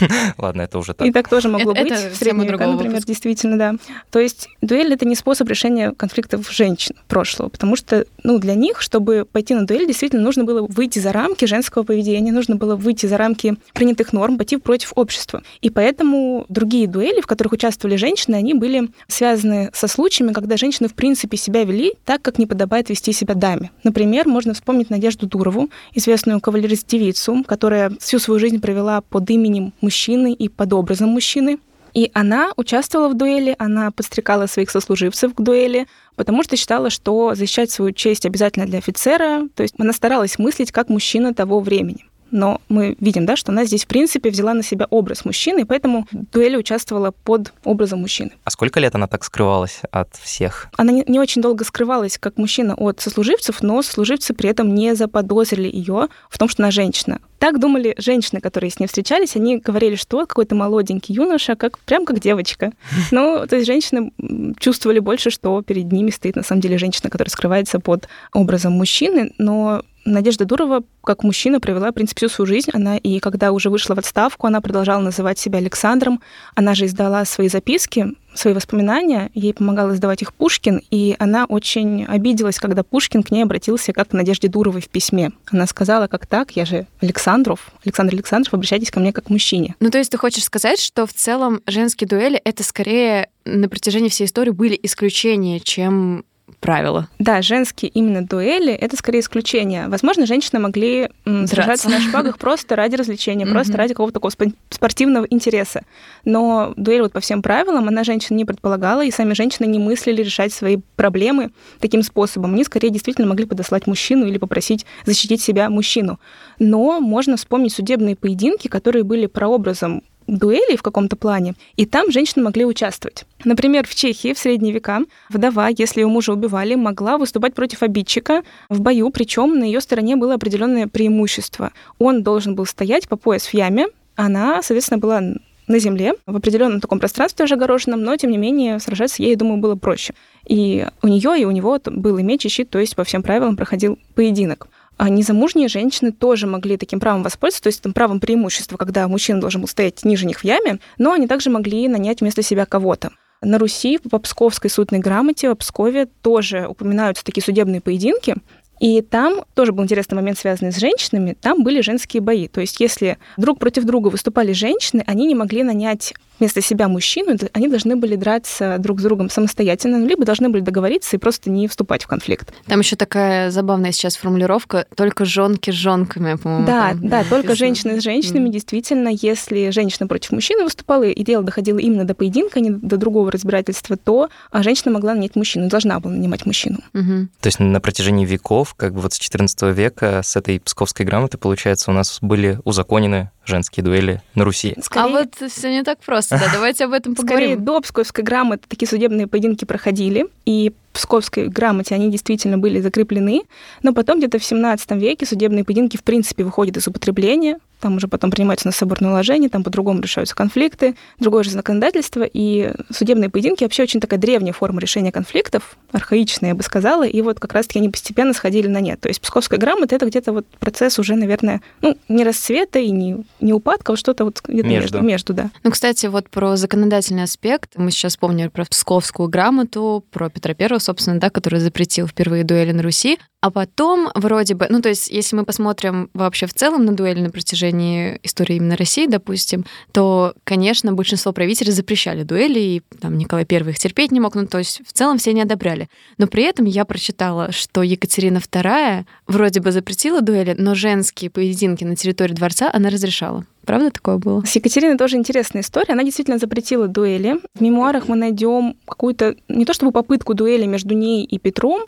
Ладно, 0.38 0.62
это 0.62 0.78
уже 0.78 0.94
так. 0.94 1.06
И 1.06 1.12
так 1.12 1.28
тоже 1.28 1.48
могло 1.48 1.74
быть 1.74 1.92
в 1.92 2.14
средние 2.14 2.50
века, 2.50 2.66
например, 2.66 3.04
действительно, 3.04 3.58
да. 3.58 3.74
То 4.10 4.18
есть 4.18 4.37
дуэль— 4.60 4.92
это 4.94 5.06
не 5.06 5.14
способ 5.14 5.48
решения 5.48 5.92
конфликтов 5.92 6.50
женщин 6.50 6.96
прошлого, 7.06 7.48
потому 7.48 7.76
что, 7.76 8.04
ну, 8.22 8.38
для 8.38 8.54
них, 8.54 8.80
чтобы 8.80 9.26
пойти 9.30 9.54
на 9.54 9.66
дуэль, 9.66 9.86
действительно 9.86 10.22
нужно 10.22 10.44
было 10.44 10.62
выйти 10.62 10.98
за 10.98 11.12
рамки 11.12 11.44
женского 11.44 11.82
поведения, 11.82 12.32
нужно 12.32 12.56
было 12.56 12.76
выйти 12.76 13.06
за 13.06 13.16
рамки 13.16 13.56
принятых 13.74 14.12
норм, 14.12 14.36
пойти 14.38 14.56
против 14.56 14.92
общества. 14.96 15.42
И 15.60 15.70
поэтому 15.70 16.46
другие 16.48 16.86
дуэли, 16.86 17.20
в 17.20 17.26
которых 17.26 17.52
участвовали 17.52 17.96
женщины, 17.96 18.36
они 18.36 18.54
были 18.54 18.90
связаны 19.06 19.70
со 19.72 19.88
случаями, 19.88 20.32
когда 20.32 20.56
женщины, 20.56 20.88
в 20.88 20.94
принципе, 20.94 21.36
себя 21.36 21.64
вели 21.64 21.94
так, 22.04 22.22
как 22.22 22.38
не 22.38 22.46
подобает 22.46 22.90
вести 22.90 23.12
себя 23.12 23.34
даме. 23.34 23.70
Например, 23.84 24.28
можно 24.28 24.54
вспомнить 24.54 24.90
Надежду 24.90 25.26
Дурову, 25.26 25.70
известную 25.94 26.40
кавалерист-девицу, 26.40 27.44
которая 27.46 27.92
всю 28.00 28.18
свою 28.18 28.40
жизнь 28.40 28.60
провела 28.60 29.00
под 29.00 29.28
именем 29.30 29.72
мужчины 29.80 30.32
и 30.32 30.48
под 30.48 30.72
образом 30.72 31.10
мужчины. 31.10 31.58
И 31.98 32.12
она 32.14 32.52
участвовала 32.56 33.08
в 33.08 33.14
дуэли, 33.14 33.56
она 33.58 33.90
подстрекала 33.90 34.46
своих 34.46 34.70
сослуживцев 34.70 35.34
к 35.34 35.40
дуэли, 35.40 35.88
потому 36.14 36.44
что 36.44 36.56
считала, 36.56 36.90
что 36.90 37.34
защищать 37.34 37.72
свою 37.72 37.90
честь 37.90 38.24
обязательно 38.24 38.66
для 38.66 38.78
офицера. 38.78 39.48
То 39.56 39.64
есть 39.64 39.74
она 39.78 39.92
старалась 39.92 40.38
мыслить 40.38 40.70
как 40.70 40.90
мужчина 40.90 41.34
того 41.34 41.58
времени 41.58 42.04
но 42.30 42.60
мы 42.68 42.96
видим, 43.00 43.26
да, 43.26 43.36
что 43.36 43.52
она 43.52 43.64
здесь, 43.64 43.84
в 43.84 43.88
принципе, 43.88 44.30
взяла 44.30 44.54
на 44.54 44.62
себя 44.62 44.86
образ 44.90 45.24
мужчины, 45.24 45.60
и 45.60 45.64
поэтому 45.64 46.06
в 46.10 46.30
дуэли 46.32 46.56
участвовала 46.56 47.10
под 47.10 47.52
образом 47.64 48.00
мужчины. 48.00 48.32
А 48.44 48.50
сколько 48.50 48.80
лет 48.80 48.94
она 48.94 49.06
так 49.06 49.24
скрывалась 49.24 49.80
от 49.90 50.14
всех? 50.16 50.68
Она 50.76 50.92
не, 50.92 51.04
не 51.06 51.18
очень 51.18 51.42
долго 51.42 51.64
скрывалась 51.64 52.18
как 52.18 52.36
мужчина 52.36 52.74
от 52.74 53.00
сослуживцев, 53.00 53.62
но 53.62 53.82
сослуживцы 53.82 54.34
при 54.34 54.50
этом 54.50 54.74
не 54.74 54.94
заподозрили 54.94 55.68
ее 55.68 56.08
в 56.28 56.38
том, 56.38 56.48
что 56.48 56.62
она 56.62 56.70
женщина. 56.70 57.20
Так 57.38 57.60
думали 57.60 57.94
женщины, 57.98 58.40
которые 58.40 58.70
с 58.70 58.80
ней 58.80 58.86
встречались, 58.86 59.36
они 59.36 59.58
говорили, 59.58 59.94
что 59.94 60.26
какой-то 60.26 60.56
молоденький 60.56 61.14
юноша, 61.14 61.54
как 61.54 61.78
прям 61.78 62.04
как 62.04 62.20
девочка. 62.20 62.72
Ну, 63.10 63.46
то 63.48 63.56
есть 63.56 63.66
женщины 63.66 64.12
чувствовали 64.58 64.98
больше, 64.98 65.30
что 65.30 65.62
перед 65.62 65.90
ними 65.90 66.10
стоит 66.10 66.36
на 66.36 66.42
самом 66.42 66.60
деле 66.60 66.78
женщина, 66.78 67.10
которая 67.10 67.30
скрывается 67.30 67.80
под 67.80 68.08
образом 68.32 68.72
мужчины, 68.72 69.32
но 69.38 69.82
Надежда 70.12 70.44
Дурова, 70.44 70.82
как 71.04 71.22
мужчина, 71.22 71.60
провела, 71.60 71.90
в 71.90 71.94
принципе, 71.94 72.26
всю 72.26 72.34
свою 72.34 72.46
жизнь. 72.46 72.70
Она 72.72 72.96
и 72.96 73.18
когда 73.20 73.52
уже 73.52 73.70
вышла 73.70 73.94
в 73.94 73.98
отставку, 73.98 74.46
она 74.46 74.60
продолжала 74.60 75.00
называть 75.00 75.38
себя 75.38 75.58
Александром. 75.58 76.20
Она 76.54 76.74
же 76.74 76.86
издала 76.86 77.24
свои 77.24 77.48
записки, 77.48 78.14
свои 78.34 78.54
воспоминания. 78.54 79.30
Ей 79.34 79.54
помогал 79.54 79.92
издавать 79.92 80.22
их 80.22 80.32
Пушкин, 80.32 80.82
и 80.90 81.16
она 81.18 81.44
очень 81.44 82.04
обиделась, 82.04 82.58
когда 82.58 82.82
Пушкин 82.82 83.22
к 83.22 83.30
ней 83.30 83.42
обратился 83.42 83.92
как 83.92 84.08
к 84.08 84.12
Надежде 84.12 84.48
Дуровой 84.48 84.80
в 84.80 84.88
письме. 84.88 85.32
Она 85.50 85.66
сказала, 85.66 86.06
как 86.06 86.26
так, 86.26 86.52
я 86.52 86.64
же 86.64 86.86
Александров, 87.00 87.70
Александр 87.84 88.14
Александров, 88.14 88.54
обращайтесь 88.54 88.90
ко 88.90 89.00
мне 89.00 89.12
как 89.12 89.24
к 89.26 89.30
мужчине. 89.30 89.74
Ну, 89.80 89.90
то 89.90 89.98
есть 89.98 90.10
ты 90.10 90.18
хочешь 90.18 90.44
сказать, 90.44 90.80
что 90.80 91.06
в 91.06 91.12
целом 91.12 91.60
женские 91.66 92.08
дуэли— 92.08 92.40
это 92.44 92.62
скорее 92.62 93.28
на 93.44 93.68
протяжении 93.68 94.08
всей 94.08 94.26
истории 94.26 94.50
были 94.50 94.78
исключения, 94.82 95.60
чем 95.60 96.24
правило. 96.60 97.08
Да, 97.18 97.42
женские 97.42 97.90
именно 97.90 98.26
дуэли— 98.26 98.72
это 98.74 98.96
скорее 98.96 99.20
исключение. 99.20 99.88
Возможно, 99.88 100.26
женщины 100.26 100.58
могли 100.58 101.08
сражаться 101.46 101.88
на 101.88 102.00
шпагах 102.00 102.38
просто 102.38 102.76
ради 102.76 102.96
развлечения, 102.96 103.46
просто 103.46 103.76
ради 103.76 103.94
какого-то 103.94 104.14
такого 104.14 104.32
спортивного 104.70 105.26
интереса. 105.30 105.82
Но 106.24 106.72
дуэль 106.76 107.02
вот 107.02 107.12
по 107.12 107.20
всем 107.20 107.42
правилам 107.42 107.88
она 107.88 108.04
женщин 108.04 108.36
не 108.36 108.44
предполагала, 108.44 109.04
и 109.04 109.10
сами 109.10 109.34
женщины 109.34 109.66
не 109.66 109.78
мыслили 109.78 110.22
решать 110.22 110.52
свои 110.52 110.78
проблемы 110.96 111.50
таким 111.80 112.02
способом. 112.02 112.54
Они 112.54 112.64
скорее 112.64 112.90
действительно 112.90 113.26
могли 113.26 113.46
подослать 113.46 113.86
мужчину 113.86 114.26
или 114.26 114.38
попросить 114.38 114.86
защитить 115.04 115.40
себя 115.40 115.70
мужчину. 115.70 116.18
Но 116.58 117.00
можно 117.00 117.36
вспомнить 117.36 117.72
судебные 117.72 118.16
поединки, 118.16 118.68
которые 118.68 119.04
были 119.04 119.26
прообразом 119.26 120.02
дуэлей 120.28 120.76
в 120.76 120.82
каком-то 120.82 121.16
плане, 121.16 121.54
и 121.76 121.86
там 121.86 122.12
женщины 122.12 122.44
могли 122.44 122.64
участвовать. 122.64 123.24
Например, 123.44 123.86
в 123.86 123.94
Чехии 123.94 124.34
в 124.34 124.38
средние 124.38 124.72
века 124.72 125.00
вдова, 125.30 125.68
если 125.76 126.00
ее 126.00 126.06
мужа 126.06 126.32
убивали, 126.32 126.74
могла 126.74 127.18
выступать 127.18 127.54
против 127.54 127.82
обидчика 127.82 128.42
в 128.68 128.80
бою, 128.80 129.10
причем 129.10 129.58
на 129.58 129.64
ее 129.64 129.80
стороне 129.80 130.16
было 130.16 130.34
определенное 130.34 130.86
преимущество. 130.86 131.72
Он 131.98 132.22
должен 132.22 132.54
был 132.54 132.66
стоять 132.66 133.08
по 133.08 133.16
пояс 133.16 133.46
в 133.46 133.54
яме, 133.54 133.86
она, 134.14 134.62
соответственно, 134.62 134.98
была 134.98 135.22
на 135.68 135.78
земле, 135.78 136.14
в 136.26 136.36
определенном 136.36 136.80
таком 136.80 136.98
пространстве 136.98 137.44
уже 137.44 137.54
огороженном, 137.54 138.02
но, 138.02 138.16
тем 138.16 138.30
не 138.30 138.38
менее, 138.38 138.80
сражаться 138.80 139.22
ей, 139.22 139.36
думаю, 139.36 139.58
было 139.58 139.76
проще. 139.76 140.14
И 140.46 140.86
у 141.02 141.08
нее, 141.08 141.40
и 141.40 141.44
у 141.44 141.50
него 141.50 141.78
был 141.84 142.18
и 142.18 142.22
меч, 142.22 142.46
и 142.46 142.48
щит, 142.48 142.70
то 142.70 142.78
есть 142.78 142.96
по 142.96 143.04
всем 143.04 143.22
правилам 143.22 143.56
проходил 143.56 143.98
поединок. 144.14 144.68
А 144.98 145.08
незамужние 145.08 145.68
женщины 145.68 146.10
тоже 146.10 146.48
могли 146.48 146.76
таким 146.76 146.98
правом 146.98 147.22
воспользоваться, 147.22 147.62
то 147.62 147.68
есть 147.68 147.80
там 147.80 147.92
правом 147.92 148.18
преимущества, 148.18 148.76
когда 148.76 149.06
мужчина 149.06 149.40
должен 149.40 149.60
был 149.60 149.68
стоять 149.68 150.04
ниже 150.04 150.26
них 150.26 150.40
в 150.40 150.44
яме, 150.44 150.80
но 150.98 151.12
они 151.12 151.28
также 151.28 151.50
могли 151.50 151.86
нанять 151.86 152.20
вместо 152.20 152.42
себя 152.42 152.66
кого-то. 152.66 153.12
На 153.40 153.58
Руси 153.58 153.98
по 153.98 154.18
Псковской 154.18 154.68
судной 154.68 154.98
грамоте 154.98 155.50
в 155.50 155.54
Пскове 155.54 156.06
тоже 156.06 156.66
упоминаются 156.66 157.24
такие 157.24 157.44
судебные 157.44 157.80
поединки, 157.80 158.34
и 158.80 159.02
там 159.02 159.44
тоже 159.54 159.72
был 159.72 159.84
интересный 159.84 160.16
момент, 160.16 160.38
связанный 160.38 160.72
с 160.72 160.78
женщинами. 160.78 161.36
Там 161.40 161.62
были 161.62 161.80
женские 161.80 162.20
бои. 162.20 162.48
То 162.48 162.60
есть, 162.60 162.80
если 162.80 163.18
друг 163.36 163.58
против 163.58 163.84
друга 163.84 164.08
выступали 164.08 164.52
женщины, 164.52 165.02
они 165.06 165.26
не 165.26 165.34
могли 165.34 165.62
нанять 165.62 166.14
вместо 166.38 166.60
себя 166.60 166.88
мужчину, 166.88 167.36
они 167.52 167.68
должны 167.68 167.96
были 167.96 168.16
драться 168.16 168.76
друг 168.78 169.00
с 169.00 169.02
другом 169.02 169.30
самостоятельно, 169.30 169.98
ну, 169.98 170.06
либо 170.06 170.24
должны 170.24 170.48
были 170.48 170.62
договориться 170.62 171.16
и 171.16 171.18
просто 171.18 171.50
не 171.50 171.68
вступать 171.68 172.04
в 172.04 172.06
конфликт. 172.06 172.52
Там 172.66 172.80
еще 172.80 172.96
такая 172.96 173.50
забавная 173.50 173.92
сейчас 173.92 174.16
формулировка 174.16 174.86
только 174.94 175.24
жонки 175.24 175.70
с 175.70 175.74
жонками, 175.74 176.36
по-моему. 176.36 176.66
Да, 176.66 176.90
там, 176.90 177.08
да, 177.08 177.24
только 177.24 177.54
женщины 177.54 178.00
с 178.00 178.04
женщинами. 178.04 178.48
Mm. 178.48 178.52
Действительно, 178.52 179.08
если 179.08 179.70
женщина 179.70 180.06
против 180.06 180.32
мужчины 180.32 180.64
выступала, 180.64 181.04
и 181.04 181.24
дело 181.24 181.42
доходило 181.42 181.78
именно 181.78 182.04
до 182.04 182.14
поединка, 182.14 182.60
а 182.60 182.60
не 182.60 182.70
до 182.70 182.96
другого 182.96 183.30
разбирательства, 183.30 183.96
то 183.96 184.28
а, 184.50 184.62
женщина 184.62 184.92
могла 184.92 185.14
нанять 185.14 185.36
мужчину, 185.36 185.68
должна 185.68 186.00
была 186.00 186.12
нанимать 186.12 186.46
мужчину. 186.46 186.78
То 186.92 187.46
есть 187.46 187.58
на 187.58 187.80
протяжении 187.80 188.24
веков, 188.24 188.67
как 188.76 188.94
бы 188.94 189.00
вот 189.00 189.12
с 189.14 189.18
14 189.18 189.62
века, 189.74 190.22
с 190.22 190.36
этой 190.36 190.60
псковской 190.60 191.04
грамоты, 191.06 191.38
получается, 191.38 191.90
у 191.90 191.94
нас 191.94 192.18
были 192.20 192.58
узаконены 192.64 193.30
женские 193.44 193.82
дуэли 193.82 194.22
на 194.34 194.44
Руси. 194.44 194.74
Скорее... 194.82 195.06
А 195.06 195.08
вот 195.08 195.50
все 195.50 195.70
не 195.70 195.82
так 195.82 195.98
просто, 196.00 196.38
да, 196.38 196.50
давайте 196.52 196.84
об 196.84 196.92
этом 196.92 197.14
поговорим. 197.14 197.48
Скорее, 197.48 197.56
до 197.56 197.80
Псковской 197.80 198.22
грамоты 198.22 198.64
такие 198.68 198.88
судебные 198.88 199.26
поединки 199.26 199.64
проходили, 199.64 200.26
и 200.44 200.72
в 200.92 200.98
Псковской 200.98 201.48
грамоте 201.48 201.94
они 201.94 202.10
действительно 202.10 202.58
были 202.58 202.80
закреплены, 202.80 203.42
но 203.82 203.94
потом 203.94 204.18
где-то 204.18 204.38
в 204.38 204.44
17 204.44 204.90
веке 204.92 205.26
судебные 205.26 205.64
поединки 205.64 205.96
в 205.96 206.02
принципе 206.02 206.44
выходят 206.44 206.76
из 206.76 206.88
употребления, 206.88 207.58
там 207.80 207.96
уже 207.96 208.08
потом 208.08 208.30
принимаются 208.32 208.66
на 208.66 208.72
соборное 208.72 209.10
уложение, 209.10 209.48
там 209.48 209.62
по-другому 209.62 210.00
решаются 210.00 210.34
конфликты, 210.34 210.96
другое 211.20 211.44
же 211.44 211.50
законодательство, 211.50 212.24
и 212.24 212.72
судебные 212.90 213.30
поединки 213.30 213.62
вообще 213.62 213.84
очень 213.84 214.00
такая 214.00 214.18
древняя 214.18 214.52
форма 214.52 214.80
решения 214.80 215.12
конфликтов, 215.12 215.76
архаичная, 215.92 216.50
я 216.50 216.54
бы 216.56 216.62
сказала, 216.64 217.06
и 217.06 217.22
вот 217.22 217.38
как 217.38 217.52
раз-таки 217.52 217.78
они 217.78 217.88
постепенно 217.88 218.32
сходили 218.32 218.57
на 218.66 218.80
нет. 218.80 219.00
То 219.00 219.08
есть 219.08 219.20
Псковская 219.20 219.60
грамота— 219.60 219.94
это 219.96 220.06
где-то 220.06 220.32
вот 220.32 220.46
процесс 220.58 220.98
уже, 220.98 221.14
наверное, 221.14 221.60
ну, 221.82 221.96
не 222.08 222.24
расцвета 222.24 222.80
и 222.80 222.90
не, 222.90 223.24
не 223.40 223.52
упадка, 223.52 223.92
а 223.92 223.92
вот 223.92 223.98
что-то 224.00 224.24
вот 224.24 224.40
где-то 224.42 224.68
между. 224.68 225.00
между, 225.00 225.02
между, 225.02 225.34
да. 225.34 225.50
Ну, 225.62 225.70
кстати, 225.70 226.06
вот 226.06 226.28
про 226.30 226.56
законодательный 226.56 227.22
аспект, 227.22 227.72
мы 227.76 227.90
сейчас 227.90 228.12
вспомнили 228.12 228.48
про 228.48 228.64
Псковскую 228.64 229.28
грамоту, 229.28 230.04
про 230.10 230.30
Петра 230.30 230.54
Первого, 230.54 230.80
собственно, 230.80 231.20
да, 231.20 231.30
который 231.30 231.60
запретил 231.60 232.08
впервые 232.08 232.42
дуэли 232.42 232.72
на 232.72 232.82
Руси, 232.82 233.18
а 233.40 233.52
потом 233.52 234.10
вроде 234.16 234.54
бы, 234.54 234.66
ну, 234.68 234.82
то 234.82 234.88
есть, 234.88 235.08
если 235.08 235.36
мы 235.36 235.44
посмотрим 235.44 236.10
вообще 236.12 236.46
в 236.46 236.54
целом 236.54 236.84
на 236.84 236.92
дуэли 236.92 237.20
на 237.20 237.30
протяжении 237.30 238.18
истории 238.24 238.56
именно 238.56 238.76
России, 238.76 239.06
допустим, 239.06 239.64
то, 239.92 240.34
конечно, 240.42 240.92
большинство 240.92 241.32
правителей 241.32 241.72
запрещали 241.72 242.24
дуэли, 242.24 242.58
и 242.58 242.82
там 243.00 243.16
Николай 243.16 243.46
I 243.48 243.70
их 243.70 243.78
терпеть 243.78 244.10
не 244.10 244.18
мог, 244.18 244.34
ну, 244.34 244.46
то 244.46 244.58
есть, 244.58 244.80
в 244.84 244.92
целом 244.92 245.18
все 245.18 245.32
не 245.32 245.42
одобряли. 245.42 245.88
Но 246.16 246.26
при 246.26 246.42
этом 246.42 246.66
я 246.66 246.84
прочитала, 246.84 247.52
что 247.52 247.82
Екатерина 247.82 248.40
II 248.50 249.04
вроде 249.26 249.60
бы 249.60 249.72
запретила 249.72 250.20
дуэли, 250.20 250.54
но 250.58 250.74
женские 250.74 251.30
поединки 251.30 251.84
на 251.84 251.96
территории 251.96 252.34
дворца 252.34 252.70
она 252.72 252.90
разрешала. 252.90 253.44
Правда 253.64 253.90
такое 253.90 254.16
было? 254.16 254.42
С 254.46 254.56
Екатериной 254.56 254.96
тоже 254.96 255.16
интересная 255.16 255.60
история. 255.60 255.92
Она 255.92 256.02
действительно 256.02 256.38
запретила 256.38 256.88
дуэли. 256.88 257.36
В 257.54 257.60
мемуарах 257.60 258.08
мы 258.08 258.16
найдем 258.16 258.76
какую-то, 258.86 259.36
не 259.48 259.66
то 259.66 259.74
чтобы 259.74 259.92
попытку 259.92 260.32
дуэли 260.32 260.64
между 260.64 260.94
ней 260.94 261.24
и 261.24 261.38
Петром, 261.38 261.82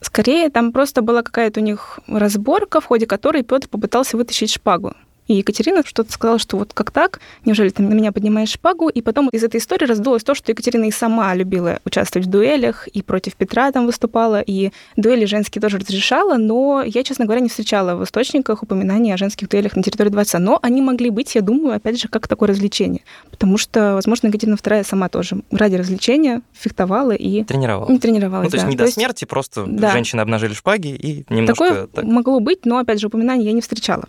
скорее 0.00 0.48
там 0.48 0.72
просто 0.72 1.02
была 1.02 1.22
какая-то 1.22 1.60
у 1.60 1.62
них 1.62 2.00
разборка, 2.06 2.80
в 2.80 2.86
ходе 2.86 3.06
которой 3.06 3.42
Петр 3.42 3.68
попытался 3.68 4.16
вытащить 4.16 4.50
шпагу. 4.50 4.94
И 5.26 5.34
Екатерина 5.34 5.82
что-то 5.84 6.12
сказала, 6.12 6.38
что 6.38 6.56
вот 6.56 6.72
как 6.72 6.90
так, 6.90 7.20
неужели 7.44 7.70
ты 7.70 7.82
на 7.82 7.92
меня 7.92 8.12
поднимаешь 8.12 8.50
шпагу? 8.50 8.88
И 8.88 9.02
потом 9.02 9.28
из 9.28 9.42
этой 9.42 9.58
истории 9.58 9.86
раздулось 9.86 10.22
то, 10.22 10.34
что 10.34 10.52
Екатерина 10.52 10.84
и 10.84 10.90
сама 10.90 11.34
любила 11.34 11.80
участвовать 11.84 12.28
в 12.28 12.30
дуэлях, 12.30 12.88
и 12.88 13.02
против 13.02 13.34
Петра 13.34 13.72
там 13.72 13.86
выступала, 13.86 14.40
и 14.40 14.70
дуэли 14.96 15.24
женские 15.24 15.60
тоже 15.60 15.78
разрешала, 15.78 16.36
но 16.36 16.82
я, 16.84 17.02
честно 17.02 17.24
говоря, 17.24 17.40
не 17.40 17.48
встречала 17.48 17.96
в 17.96 18.04
источниках 18.04 18.62
упоминаний 18.62 19.12
о 19.12 19.16
женских 19.16 19.48
дуэлях 19.48 19.76
на 19.76 19.82
территории 19.82 20.10
дворца. 20.10 20.38
Но 20.38 20.58
они 20.62 20.80
могли 20.80 21.10
быть, 21.10 21.34
я 21.34 21.40
думаю, 21.40 21.76
опять 21.76 22.00
же, 22.00 22.08
как 22.08 22.28
такое 22.28 22.48
развлечение. 22.50 23.02
Потому 23.30 23.58
что, 23.58 23.94
возможно, 23.94 24.28
Екатерина 24.28 24.56
II 24.56 24.84
сама 24.84 25.08
тоже 25.08 25.42
ради 25.50 25.76
развлечения 25.76 26.42
фехтовала 26.52 27.12
и... 27.12 27.44
Тренировалась. 27.44 27.90
Не 27.90 27.98
тренировалась, 27.98 28.46
Ну, 28.46 28.50
то 28.50 28.56
есть 28.56 28.66
да. 28.66 28.70
не 28.70 28.76
до 28.76 28.86
смерти, 28.86 29.24
просто 29.24 29.64
да. 29.66 29.92
женщины 29.92 30.20
обнажили 30.20 30.54
шпаги 30.54 30.88
и 30.88 31.24
немножко 31.28 31.64
Такое 31.64 31.86
так. 31.86 32.04
могло 32.04 32.40
быть, 32.40 32.64
но, 32.64 32.78
опять 32.78 33.00
же, 33.00 33.08
упоминаний 33.08 33.44
я 33.44 33.52
не 33.52 33.60
встречала. 33.60 34.04